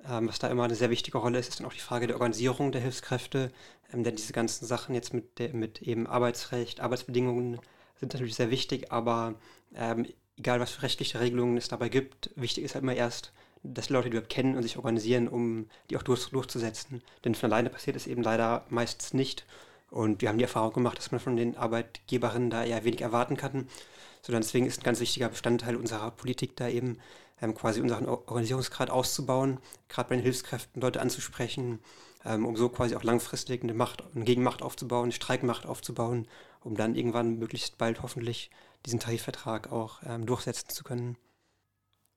ähm, 0.08 0.28
was 0.28 0.39
da 0.39 0.48
immer 0.48 0.63
eine 0.63 0.76
sehr 0.76 0.89
wichtige 0.89 1.17
Rolle 1.17 1.39
ist, 1.39 1.50
ist 1.50 1.60
dann 1.60 1.67
auch 1.67 1.74
die 1.74 1.80
Frage 1.80 2.08
der 2.08 2.15
Organisierung 2.17 2.72
der 2.72 2.82
Hilfskräfte, 2.82 3.52
ähm, 3.93 4.04
denn 4.04 4.15
diese 4.15 4.34
ganzen 4.34 4.65
Sachen 4.65 4.96
jetzt 4.96 5.13
mit, 5.13 5.39
der, 5.39 5.54
mit 5.54 5.82
eben 5.82 6.08
Arbeitsrecht, 6.08 6.82
Arbeitsbedingungen 6.82 7.60
sind 8.00 8.13
natürlich 8.13 8.36
sehr 8.36 8.52
wichtig, 8.52 8.91
aber 8.91 9.36
ähm, 9.76 10.06
egal 10.38 10.60
was 10.60 10.72
für 10.72 10.84
rechtliche 10.84 11.19
Regelungen 11.19 11.58
es 11.58 11.67
dabei 11.67 11.89
gibt, 11.89 12.32
wichtig 12.36 12.63
ist 12.63 12.76
halt 12.76 12.84
immer 12.84 12.96
erst, 12.96 13.32
dass 13.63 13.88
die 13.88 13.93
Leute 13.93 14.10
die 14.10 14.17
überhaupt 14.17 14.32
kennen 14.32 14.58
und 14.58 14.63
sich 14.63 14.78
organisieren, 14.78 15.28
um 15.28 15.69
die 15.89 15.98
auch 15.98 16.04
durch, 16.04 16.30
durchzusetzen. 16.30 17.02
Denn 17.24 17.34
von 17.36 17.52
alleine 17.52 17.69
passiert 17.69 17.96
es 17.96 18.08
eben 18.08 18.24
leider 18.24 18.65
meistens 18.69 19.13
nicht. 19.13 19.46
Und 19.93 20.23
wir 20.23 20.29
haben 20.29 20.39
die 20.39 20.43
Erfahrung 20.43 20.73
gemacht, 20.73 20.97
dass 20.97 21.12
man 21.12 21.21
von 21.21 21.36
den 21.36 21.56
Arbeitgeberinnen 21.56 22.49
da 22.49 22.63
eher 22.63 22.84
wenig 22.84 23.01
erwarten 23.01 23.38
kann. 23.38 23.67
Sondern 24.23 24.41
deswegen 24.41 24.65
ist 24.65 24.79
ein 24.79 24.84
ganz 24.84 24.99
wichtiger 24.99 25.29
Bestandteil 25.29 25.75
unserer 25.75 26.10
Politik 26.10 26.58
da 26.58 26.67
eben 26.67 26.97
ähm, 27.43 27.53
quasi 27.53 27.79
unseren 27.79 28.08
Organisierungsgrad 28.08 28.89
auszubauen, 28.89 29.60
gerade 29.89 30.10
bei 30.10 30.15
den 30.15 30.23
Hilfskräften 30.23 30.82
Leute 30.82 30.99
anzusprechen, 30.99 31.77
ähm, 32.25 32.43
um 32.47 32.56
so 32.56 32.69
quasi 32.69 32.95
auch 32.95 33.03
langfristig 33.03 33.62
eine 33.62 33.75
Macht, 33.75 34.03
eine 34.15 34.23
Gegenmacht 34.23 34.63
aufzubauen, 34.63 35.03
eine 35.03 35.12
Streikmacht 35.12 35.67
aufzubauen, 35.67 36.27
um 36.62 36.75
dann 36.75 36.95
irgendwann 36.95 37.38
möglichst 37.38 37.77
bald 37.77 38.01
hoffentlich 38.01 38.49
diesen 38.88 38.99
Tarifvertrag 38.99 39.71
auch 39.71 40.01
ähm, 40.08 40.25
durchsetzen 40.25 40.69
zu 40.69 40.84
können. 40.84 41.17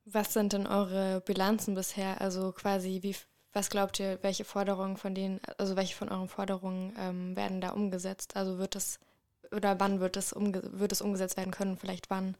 Was 0.07 0.33
sind 0.33 0.55
denn 0.55 0.67
eure 0.67 1.21
Bilanzen 1.21 1.75
bisher? 1.75 2.23
Also 2.23 2.53
quasi, 2.53 3.01
wie, 3.03 3.17
was 3.57 3.71
glaubt 3.71 3.99
ihr, 4.01 4.19
welche 4.21 4.45
Forderungen 4.45 4.99
von 4.99 5.15
denen, 5.15 5.41
also 5.57 5.77
welche 5.77 5.97
von 5.97 6.11
euren 6.11 6.29
Forderungen 6.29 6.95
ähm, 6.99 7.35
werden 7.37 7.63
da 7.63 7.71
umgesetzt? 7.71 8.37
Also 8.37 8.59
wird 8.59 8.77
es 8.77 9.01
oder 9.51 9.81
wann 9.81 9.99
wird 9.99 10.19
es, 10.19 10.35
umge 10.35 10.61
wird 10.79 10.93
es 10.93 11.01
umgesetzt 11.01 11.39
werden 11.39 11.53
können? 11.53 11.79
Vielleicht 11.79 12.11
wann 12.11 12.37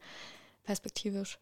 perspektivisch? 0.63 1.39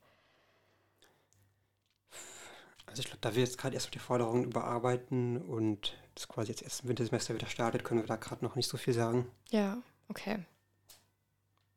Also 2.85 3.01
ich 3.01 3.07
glaube, 3.07 3.19
da 3.19 3.35
wir 3.35 3.43
jetzt 3.43 3.57
gerade 3.57 3.75
erst 3.75 3.93
die 3.93 3.99
Forderungen 3.99 4.45
überarbeiten 4.45 5.41
und 5.41 5.97
das 6.13 6.29
quasi 6.29 6.51
jetzt 6.51 6.61
erst 6.61 6.83
im 6.83 6.89
Wintersemester 6.89 7.33
wieder 7.33 7.47
startet, 7.47 7.83
können 7.83 7.99
wir 7.99 8.07
da 8.07 8.15
gerade 8.15 8.45
noch 8.45 8.55
nicht 8.55 8.69
so 8.69 8.77
viel 8.77 8.93
sagen. 8.93 9.29
Ja, 9.49 9.77
okay. 10.07 10.39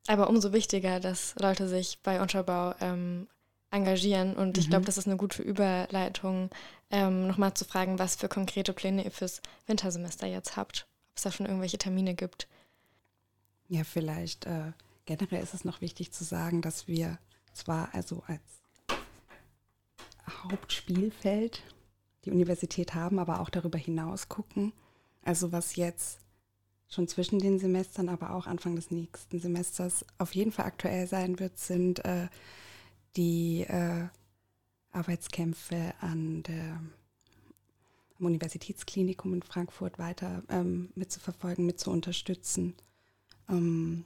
Aber 0.07 0.29
umso 0.29 0.53
wichtiger, 0.53 1.01
dass 1.01 1.35
Leute 1.37 1.67
sich 1.67 1.99
bei 2.01 2.21
Unterbau 2.21 2.75
ähm, 2.79 3.27
engagieren. 3.71 4.35
Und 4.35 4.57
mhm. 4.57 4.61
ich 4.61 4.69
glaube, 4.69 4.85
das 4.85 4.97
ist 4.97 5.07
eine 5.07 5.17
gute 5.17 5.41
Überleitung, 5.41 6.49
ähm, 6.91 7.27
nochmal 7.27 7.53
zu 7.53 7.65
fragen, 7.65 7.99
was 7.99 8.15
für 8.15 8.29
konkrete 8.29 8.73
Pläne 8.73 9.03
ihr 9.03 9.11
fürs 9.11 9.41
Wintersemester 9.67 10.27
jetzt 10.27 10.55
habt. 10.57 10.87
Ob 11.11 11.17
es 11.17 11.23
da 11.23 11.31
schon 11.31 11.45
irgendwelche 11.45 11.77
Termine 11.77 12.15
gibt. 12.15 12.47
Ja, 13.67 13.83
vielleicht 13.83 14.45
äh, 14.45 14.71
generell 15.05 15.43
ist 15.43 15.53
es 15.53 15.65
noch 15.65 15.81
wichtig 15.81 16.11
zu 16.11 16.23
sagen, 16.23 16.61
dass 16.61 16.87
wir 16.87 17.19
zwar 17.53 17.93
also 17.93 18.23
als 18.27 18.41
Hauptspielfeld 20.43 21.63
die 22.25 22.31
Universität 22.31 22.93
haben, 22.93 23.19
aber 23.19 23.39
auch 23.39 23.49
darüber 23.49 23.77
hinaus 23.77 24.29
gucken. 24.29 24.73
Also 25.23 25.51
was 25.51 25.75
jetzt 25.75 26.19
schon 26.89 27.07
zwischen 27.07 27.39
den 27.39 27.59
Semestern, 27.59 28.09
aber 28.09 28.31
auch 28.31 28.47
Anfang 28.47 28.75
des 28.75 28.91
nächsten 28.91 29.39
Semesters 29.39 30.05
auf 30.17 30.33
jeden 30.33 30.51
Fall 30.51 30.65
aktuell 30.65 31.07
sein 31.07 31.39
wird, 31.39 31.57
sind 31.59 32.03
äh, 32.05 32.27
die 33.15 33.61
äh, 33.61 34.07
Arbeitskämpfe 34.91 35.93
an 36.01 36.43
der, 36.43 36.81
am 38.19 38.25
Universitätsklinikum 38.25 39.33
in 39.33 39.43
Frankfurt 39.43 39.99
weiter 39.99 40.43
ähm, 40.49 40.89
mitzuverfolgen, 40.95 41.65
mit 41.65 41.79
zu 41.79 41.91
unterstützen. 41.91 42.75
Ähm, 43.49 44.05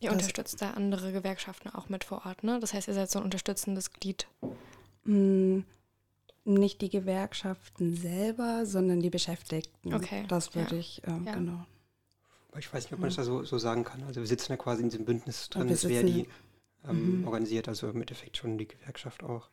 ihr 0.00 0.12
unterstützt 0.12 0.60
da 0.60 0.72
andere 0.72 1.12
Gewerkschaften 1.12 1.70
auch 1.70 1.88
mit 1.88 2.04
vor 2.04 2.26
Ort, 2.26 2.44
ne? 2.44 2.60
Das 2.60 2.74
heißt, 2.74 2.88
ihr 2.88 2.94
seid 2.94 3.10
so 3.10 3.18
ein 3.18 3.24
unterstützendes 3.24 3.92
Glied. 3.92 4.26
Mh, 5.04 5.58
mm, 5.58 5.64
nicht 6.44 6.80
die 6.80 6.90
Gewerkschaften 6.90 7.96
selber, 7.96 8.66
sondern 8.66 9.00
die 9.00 9.10
Beschäftigten. 9.10 9.94
Okay. 9.94 10.24
Das 10.28 10.54
würde 10.54 10.74
ja. 10.74 10.80
ich, 10.80 11.02
ähm, 11.06 11.24
ja. 11.24 11.34
genau. 11.34 11.64
Ich 12.58 12.72
weiß 12.72 12.84
nicht, 12.84 12.92
ob 12.92 12.98
man 12.98 13.08
das 13.08 13.16
da 13.16 13.24
so, 13.24 13.44
so 13.44 13.58
sagen 13.58 13.84
kann. 13.84 14.02
Also 14.02 14.20
wir 14.20 14.26
sitzen 14.26 14.52
ja 14.52 14.56
quasi 14.56 14.82
in 14.82 14.90
diesem 14.90 15.04
Bündnis 15.04 15.48
drin, 15.48 15.68
das 15.68 15.88
wäre 15.88 16.04
die 16.04 16.26
ähm, 16.88 17.20
mhm. 17.20 17.26
organisiert, 17.26 17.68
also 17.68 17.88
im 17.88 18.00
Endeffekt 18.00 18.36
schon 18.36 18.58
die 18.58 18.68
Gewerkschaft 18.68 19.22
auch. 19.22 19.48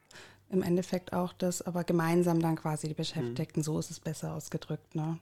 Im 0.49 0.63
Endeffekt 0.63 1.13
auch 1.13 1.33
das, 1.33 1.61
aber 1.61 1.83
gemeinsam 1.83 2.39
dann 2.39 2.55
quasi 2.55 2.87
die 2.87 2.93
Beschäftigten, 2.93 3.59
mhm. 3.59 3.63
so 3.63 3.79
ist 3.79 3.91
es 3.91 3.99
besser 3.99 4.33
ausgedrückt, 4.33 4.95
ne? 4.95 5.19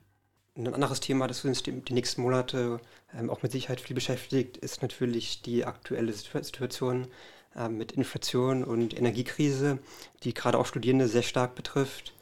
Ein 0.56 0.74
anderes 0.74 1.02
Thema, 1.02 1.28
das 1.28 1.46
uns 1.46 1.62
die, 1.62 1.72
die 1.72 1.94
nächsten 1.94 2.24
Monate 2.24 2.80
ähm, 3.14 3.30
auch 3.30 3.44
mit 3.44 3.52
Sicherheit 3.52 3.80
viel 3.80 3.94
beschäftigt, 3.94 4.58
ist 4.58 4.82
natürlich 4.82 5.44
die 5.44 5.66
aktuelle 5.66 6.12
Situation 6.12 7.08
ähm, 7.56 7.78
mit 7.78 7.92
Inflation 7.92 8.64
und 8.64 8.98
Energiekrise, 8.98 9.78
die 10.24 10.34
gerade 10.34 10.58
auch 10.58 10.66
Studierende 10.66 11.08
sehr 11.08 11.22
stark 11.22 11.54
betrifft. 11.54 12.16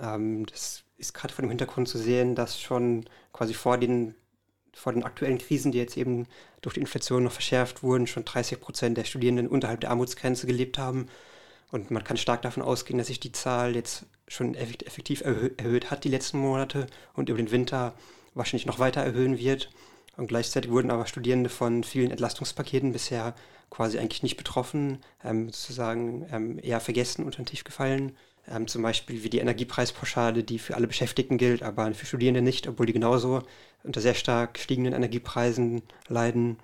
Ähm, 0.00 0.46
das 0.46 0.82
ist 0.96 1.14
gerade 1.14 1.32
vor 1.32 1.44
dem 1.44 1.50
Hintergrund 1.50 1.86
zu 1.86 1.98
sehen, 1.98 2.34
dass 2.34 2.60
schon 2.60 3.04
quasi 3.32 3.54
vor 3.54 3.78
den 3.78 4.16
vor 4.76 4.92
den 4.92 5.04
aktuellen 5.04 5.38
Krisen, 5.38 5.72
die 5.72 5.78
jetzt 5.78 5.96
eben 5.96 6.26
durch 6.60 6.74
die 6.74 6.80
Inflation 6.80 7.24
noch 7.24 7.32
verschärft 7.32 7.82
wurden, 7.82 8.06
schon 8.06 8.26
30 8.26 8.60
Prozent 8.60 8.98
der 8.98 9.04
Studierenden 9.04 9.48
unterhalb 9.48 9.80
der 9.80 9.90
Armutsgrenze 9.90 10.46
gelebt 10.46 10.76
haben. 10.76 11.08
Und 11.72 11.90
man 11.90 12.04
kann 12.04 12.18
stark 12.18 12.42
davon 12.42 12.62
ausgehen, 12.62 12.98
dass 12.98 13.06
sich 13.06 13.18
die 13.18 13.32
Zahl 13.32 13.74
jetzt 13.74 14.04
schon 14.28 14.54
effektiv 14.54 15.22
erhö 15.22 15.50
erhöht 15.56 15.90
hat 15.90 16.04
die 16.04 16.10
letzten 16.10 16.38
Monate 16.38 16.86
und 17.14 17.28
über 17.28 17.38
den 17.38 17.50
Winter 17.50 17.94
wahrscheinlich 18.34 18.66
noch 18.66 18.78
weiter 18.78 19.00
erhöhen 19.00 19.38
wird. 19.38 19.70
Und 20.18 20.26
gleichzeitig 20.26 20.70
wurden 20.70 20.90
aber 20.90 21.06
Studierende 21.06 21.48
von 21.48 21.82
vielen 21.82 22.10
Entlastungspaketen 22.10 22.92
bisher 22.92 23.34
quasi 23.70 23.98
eigentlich 23.98 24.22
nicht 24.22 24.36
betroffen, 24.36 24.98
ähm, 25.24 25.46
sozusagen 25.46 26.26
ähm, 26.30 26.58
eher 26.62 26.80
vergessen 26.80 27.24
unter 27.24 27.38
den 27.38 27.46
Tisch 27.46 27.64
gefallen. 27.64 28.14
Ähm, 28.48 28.68
zum 28.68 28.82
Beispiel 28.82 29.24
wie 29.24 29.30
die 29.30 29.38
Energiepreispauschale, 29.38 30.44
die 30.44 30.58
für 30.58 30.76
alle 30.76 30.86
Beschäftigten 30.86 31.38
gilt, 31.38 31.62
aber 31.62 31.92
für 31.94 32.06
Studierende 32.06 32.42
nicht, 32.42 32.68
obwohl 32.68 32.86
die 32.86 32.92
genauso 32.92 33.42
unter 33.86 34.00
sehr 34.00 34.14
stark 34.14 34.58
stiegenden 34.58 34.92
Energiepreisen 34.92 35.82
leiden. 36.08 36.58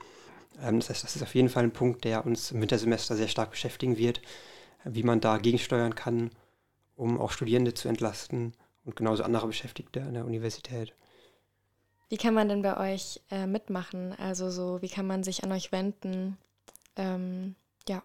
Ähm, 0.61 0.81
das 0.81 0.91
heißt, 0.91 1.05
das 1.05 1.17
ist 1.17 1.23
auf 1.23 1.35
jeden 1.35 1.49
Fall 1.49 1.65
ein 1.65 1.73
Punkt, 1.73 2.05
der 2.05 2.27
uns 2.27 2.51
im 2.51 2.61
Wintersemester 2.61 3.17
sehr 3.17 3.29
stark 3.29 3.51
beschäftigen 3.51 3.97
wird, 3.97 4.21
wie 4.85 5.03
man 5.03 5.21
da 5.21 5.39
gegensteuern 5.39 5.95
kann, 5.95 6.31
um 6.97 7.21
auch 7.21 7.31
Studierende 7.31 7.75
zu 7.75 7.89
entlasten 7.89 8.53
und 8.85 8.97
genauso 8.97 9.23
andere 9.23 9.47
Beschäftigte 9.47 10.03
an 10.03 10.15
der 10.15 10.25
Universität. 10.25 10.93
Wie 12.09 12.19
kann 12.19 12.35
man 12.35 12.49
denn 12.49 12.63
bei 12.63 12.93
euch 12.93 13.23
äh, 13.31 13.47
mitmachen? 13.47 14.13
Also 14.19 14.51
so, 14.51 14.83
wie 14.83 14.89
kann 14.91 15.07
man 15.07 15.25
sich 15.25 15.45
an 15.45 15.53
euch 15.53 15.73
wenden? 15.73 16.37
Ähm, 16.97 17.55
ja. 17.89 18.03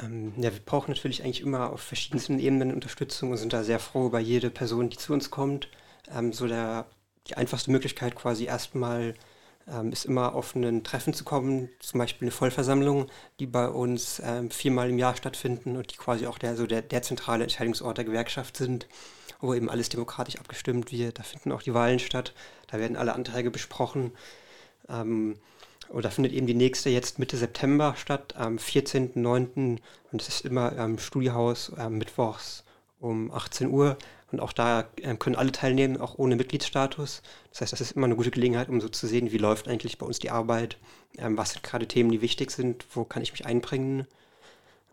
Ähm, 0.00 0.32
ja, 0.36 0.52
wir 0.52 0.60
brauchen 0.60 0.92
natürlich 0.92 1.22
eigentlich 1.22 1.42
immer 1.42 1.72
auf 1.72 1.82
verschiedensten 1.82 2.38
Ebenen 2.38 2.72
Unterstützung 2.72 3.32
und 3.32 3.36
sind 3.36 3.52
da 3.52 3.64
sehr 3.64 3.78
froh 3.78 4.06
über 4.06 4.18
jede 4.18 4.48
Person, 4.48 4.88
die 4.88 4.96
zu 4.96 5.12
uns 5.12 5.30
kommt. 5.30 5.68
Ähm, 6.10 6.32
so 6.32 6.46
der, 6.46 6.86
die 7.28 7.36
einfachste 7.36 7.70
Möglichkeit 7.70 8.14
quasi 8.14 8.44
erstmal 8.44 9.14
ähm, 9.68 9.92
ist 9.92 10.04
immer 10.04 10.34
auf 10.34 10.54
ein 10.54 10.84
Treffen 10.84 11.12
zu 11.12 11.24
kommen, 11.24 11.68
zum 11.80 11.98
Beispiel 11.98 12.26
eine 12.26 12.32
Vollversammlung, 12.32 13.06
die 13.40 13.46
bei 13.46 13.68
uns 13.68 14.22
ähm, 14.24 14.50
viermal 14.50 14.90
im 14.90 14.98
Jahr 14.98 15.16
stattfinden 15.16 15.76
und 15.76 15.92
die 15.92 15.96
quasi 15.96 16.26
auch 16.26 16.38
der, 16.38 16.56
so 16.56 16.66
der, 16.66 16.82
der 16.82 17.02
zentrale 17.02 17.44
Entscheidungsort 17.44 17.98
der 17.98 18.04
Gewerkschaft 18.04 18.56
sind, 18.56 18.86
wo 19.40 19.54
eben 19.54 19.68
alles 19.68 19.88
demokratisch 19.88 20.38
abgestimmt 20.38 20.92
wird. 20.92 21.18
Da 21.18 21.22
finden 21.22 21.52
auch 21.52 21.62
die 21.62 21.74
Wahlen 21.74 21.98
statt, 21.98 22.32
da 22.68 22.78
werden 22.78 22.96
alle 22.96 23.14
Anträge 23.14 23.50
besprochen. 23.50 24.12
Ähm, 24.88 25.36
und 25.88 26.04
da 26.04 26.10
findet 26.10 26.32
eben 26.32 26.46
die 26.46 26.54
nächste 26.54 26.90
jetzt 26.90 27.18
Mitte 27.18 27.36
September 27.36 27.94
statt, 27.96 28.34
am 28.36 28.56
14.09. 28.56 29.78
Und 30.12 30.22
es 30.22 30.28
ist 30.28 30.44
immer 30.44 30.72
im 30.72 30.98
Studiehaus 30.98 31.70
äh, 31.78 31.88
mittwochs 31.88 32.64
um 32.98 33.30
18 33.30 33.70
Uhr. 33.70 33.96
Und 34.36 34.42
auch 34.42 34.52
da 34.52 34.84
äh, 35.00 35.16
können 35.16 35.34
alle 35.34 35.50
teilnehmen, 35.50 35.98
auch 35.98 36.18
ohne 36.18 36.36
Mitgliedsstatus. 36.36 37.22
Das 37.50 37.62
heißt, 37.62 37.72
das 37.72 37.80
ist 37.80 37.92
immer 37.92 38.04
eine 38.04 38.16
gute 38.16 38.30
Gelegenheit, 38.30 38.68
um 38.68 38.82
so 38.82 38.90
zu 38.90 39.06
sehen, 39.06 39.32
wie 39.32 39.38
läuft 39.38 39.66
eigentlich 39.66 39.96
bei 39.96 40.04
uns 40.04 40.18
die 40.18 40.28
Arbeit, 40.28 40.76
ähm, 41.16 41.38
was 41.38 41.52
sind 41.52 41.62
gerade 41.62 41.88
Themen, 41.88 42.10
die 42.10 42.20
wichtig 42.20 42.50
sind, 42.50 42.84
wo 42.92 43.04
kann 43.04 43.22
ich 43.22 43.32
mich 43.32 43.46
einbringen. 43.46 44.06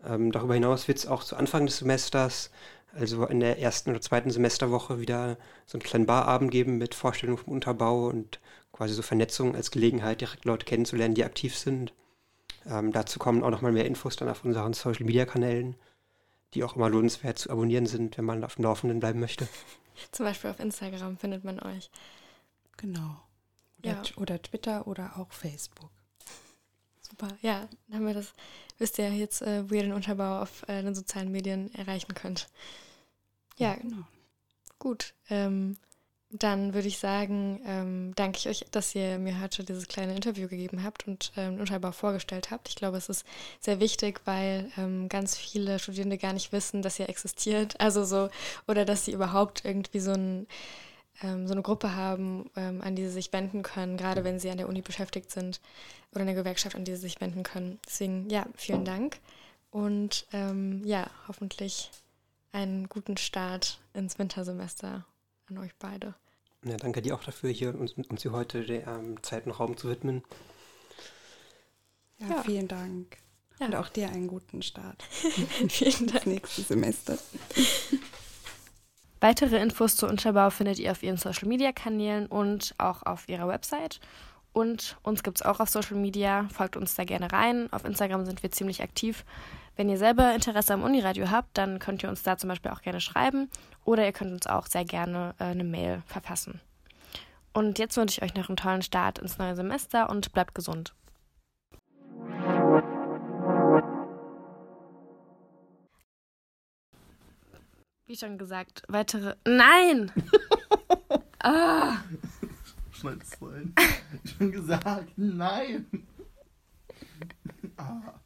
Ähm, 0.08 0.32
darüber 0.32 0.54
hinaus 0.54 0.88
wird 0.88 0.96
es 0.96 1.06
auch 1.06 1.22
zu 1.24 1.36
Anfang 1.36 1.66
des 1.66 1.76
Semesters, 1.76 2.50
also 2.94 3.26
in 3.26 3.40
der 3.40 3.58
ersten 3.58 3.90
oder 3.90 4.00
zweiten 4.00 4.30
Semesterwoche, 4.30 4.98
wieder 4.98 5.36
so 5.66 5.76
einen 5.76 5.82
kleinen 5.82 6.06
Barabend 6.06 6.50
geben 6.50 6.78
mit 6.78 6.94
Vorstellungen 6.94 7.36
vom 7.38 7.52
Unterbau 7.52 8.06
und 8.06 8.40
quasi 8.72 8.94
so 8.94 9.02
Vernetzung 9.02 9.54
als 9.54 9.70
Gelegenheit, 9.70 10.22
direkt 10.22 10.46
Leute 10.46 10.64
kennenzulernen, 10.64 11.14
die 11.14 11.24
aktiv 11.24 11.54
sind. 11.54 11.92
Ähm, 12.66 12.92
dazu 12.92 13.18
kommen 13.18 13.44
auch 13.44 13.50
nochmal 13.50 13.72
mehr 13.72 13.84
Infos 13.84 14.16
dann 14.16 14.30
auf 14.30 14.42
unseren 14.42 14.72
Social 14.72 15.04
Media 15.04 15.26
Kanälen, 15.26 15.76
die 16.54 16.64
auch 16.64 16.76
immer 16.76 16.88
lohnenswert 16.88 17.38
zu 17.38 17.50
abonnieren 17.50 17.86
sind, 17.86 18.16
wenn 18.16 18.24
man 18.24 18.44
auf 18.44 18.56
dem 18.56 18.64
Laufenden 18.64 19.00
bleiben 19.00 19.20
möchte. 19.20 19.48
Zum 20.12 20.26
Beispiel 20.26 20.50
auf 20.50 20.60
Instagram 20.60 21.16
findet 21.18 21.44
man 21.44 21.60
euch. 21.60 21.90
Genau. 22.76 23.16
Oder, 23.78 23.92
ja. 23.92 24.02
oder 24.16 24.42
Twitter 24.42 24.86
oder 24.86 25.18
auch 25.18 25.32
Facebook. 25.32 25.90
Super, 27.00 27.28
ja, 27.42 27.68
dann 27.88 27.98
haben 27.98 28.06
wir 28.06 28.14
das, 28.14 28.32
wisst 28.78 28.98
ihr 28.98 29.10
jetzt, 29.10 29.42
äh, 29.42 29.68
wo 29.68 29.74
ihr 29.74 29.82
den 29.82 29.92
Unterbau 29.92 30.40
auf 30.40 30.66
äh, 30.68 30.82
den 30.82 30.94
sozialen 30.94 31.30
Medien 31.30 31.72
erreichen 31.74 32.14
könnt. 32.14 32.48
Ja, 33.56 33.74
genau. 33.74 34.04
Gut. 34.78 35.14
Ähm, 35.30 35.76
dann 36.36 36.74
würde 36.74 36.88
ich 36.88 36.98
sagen, 36.98 37.60
ähm, 37.64 38.12
danke 38.16 38.38
ich 38.38 38.48
euch, 38.48 38.66
dass 38.72 38.92
ihr 38.96 39.18
mir 39.18 39.40
heute 39.40 39.62
dieses 39.62 39.86
kleine 39.86 40.16
Interview 40.16 40.48
gegeben 40.48 40.82
habt 40.82 41.06
und 41.06 41.32
ähm, 41.36 41.60
Unterbau 41.60 41.92
vorgestellt 41.92 42.50
habt. 42.50 42.68
Ich 42.68 42.74
glaube, 42.74 42.96
es 42.96 43.08
ist 43.08 43.24
sehr 43.60 43.78
wichtig, 43.78 44.20
weil 44.24 44.68
ähm, 44.76 45.08
ganz 45.08 45.36
viele 45.36 45.78
Studierende 45.78 46.18
gar 46.18 46.32
nicht 46.32 46.50
wissen, 46.50 46.82
dass 46.82 46.98
ihr 46.98 47.08
existiert. 47.08 47.80
Also 47.80 48.04
so, 48.04 48.30
oder 48.66 48.84
dass 48.84 49.04
sie 49.04 49.12
überhaupt 49.12 49.64
irgendwie 49.64 50.00
so, 50.00 50.10
ein, 50.10 50.48
ähm, 51.22 51.46
so 51.46 51.52
eine 51.52 51.62
Gruppe 51.62 51.94
haben, 51.94 52.50
ähm, 52.56 52.82
an 52.82 52.96
die 52.96 53.04
sie 53.04 53.12
sich 53.12 53.32
wenden 53.32 53.62
können, 53.62 53.96
gerade 53.96 54.24
wenn 54.24 54.40
sie 54.40 54.50
an 54.50 54.58
der 54.58 54.68
Uni 54.68 54.82
beschäftigt 54.82 55.30
sind 55.30 55.60
oder 56.10 56.22
eine 56.22 56.34
Gewerkschaft, 56.34 56.74
an 56.74 56.84
die 56.84 56.96
sie 56.96 57.02
sich 57.02 57.20
wenden 57.20 57.44
können. 57.44 57.78
Deswegen, 57.86 58.28
ja, 58.28 58.44
vielen 58.56 58.84
Dank 58.84 59.20
und 59.70 60.26
ähm, 60.32 60.82
ja, 60.84 61.08
hoffentlich 61.28 61.92
einen 62.50 62.88
guten 62.88 63.16
Start 63.18 63.78
ins 63.92 64.18
Wintersemester 64.18 65.04
an 65.48 65.58
euch 65.58 65.74
beide. 65.78 66.14
Ja, 66.64 66.76
danke 66.78 67.02
dir 67.02 67.14
auch 67.14 67.22
dafür, 67.22 67.50
hier 67.50 67.78
uns, 67.78 67.92
uns 67.92 68.22
hier 68.22 68.32
heute 68.32 68.64
der 68.64 68.86
ähm, 68.86 69.22
Zeit 69.22 69.46
und 69.46 69.52
Raum 69.52 69.76
zu 69.76 69.88
widmen. 69.88 70.22
Ja, 72.18 72.28
ja. 72.28 72.42
vielen 72.42 72.68
Dank. 72.68 73.18
Ja. 73.60 73.66
Und 73.66 73.76
auch 73.76 73.88
dir 73.88 74.08
einen 74.08 74.26
guten 74.28 74.62
Start. 74.62 75.02
vielen 75.68 76.06
Dank. 76.06 76.26
Nächstes 76.26 76.68
Semester. 76.68 77.18
Weitere 79.20 79.58
Infos 79.58 79.96
zu 79.96 80.06
Unterbau 80.06 80.50
findet 80.50 80.78
ihr 80.78 80.90
auf 80.90 81.02
ihren 81.02 81.16
Social 81.16 81.48
Media 81.48 81.72
Kanälen 81.72 82.26
und 82.26 82.74
auch 82.78 83.02
auf 83.04 83.28
ihrer 83.28 83.46
Website. 83.46 84.00
Und 84.54 84.96
uns 85.02 85.24
gibt 85.24 85.38
es 85.38 85.42
auch 85.44 85.58
auf 85.58 85.68
Social 85.68 85.96
Media. 85.96 86.46
Folgt 86.48 86.76
uns 86.76 86.94
da 86.94 87.02
gerne 87.02 87.32
rein. 87.32 87.70
Auf 87.72 87.84
Instagram 87.84 88.24
sind 88.24 88.44
wir 88.44 88.52
ziemlich 88.52 88.82
aktiv. 88.82 89.24
Wenn 89.74 89.88
ihr 89.88 89.98
selber 89.98 90.32
Interesse 90.32 90.72
am 90.72 90.84
Uniradio 90.84 91.28
habt, 91.28 91.58
dann 91.58 91.80
könnt 91.80 92.04
ihr 92.04 92.08
uns 92.08 92.22
da 92.22 92.38
zum 92.38 92.48
Beispiel 92.48 92.70
auch 92.70 92.80
gerne 92.80 93.00
schreiben 93.00 93.50
oder 93.84 94.04
ihr 94.04 94.12
könnt 94.12 94.32
uns 94.32 94.46
auch 94.46 94.68
sehr 94.68 94.84
gerne 94.84 95.34
äh, 95.40 95.44
eine 95.46 95.64
Mail 95.64 96.04
verfassen. 96.06 96.60
Und 97.52 97.80
jetzt 97.80 97.96
wünsche 97.96 98.20
ich 98.20 98.22
euch 98.22 98.36
noch 98.36 98.48
einen 98.48 98.56
tollen 98.56 98.82
Start 98.82 99.18
ins 99.18 99.38
neue 99.38 99.56
Semester 99.56 100.08
und 100.08 100.32
bleibt 100.32 100.54
gesund. 100.54 100.94
Wie 108.06 108.16
schon 108.16 108.38
gesagt, 108.38 108.84
weitere. 108.86 109.34
Nein! 109.44 110.12
ah! 111.42 111.96
Schneid's 112.92 113.36
rein. 113.42 113.74
Schon 114.24 114.52
gesagt, 114.52 115.12
nein! 115.16 115.86
Ah. 117.76 118.20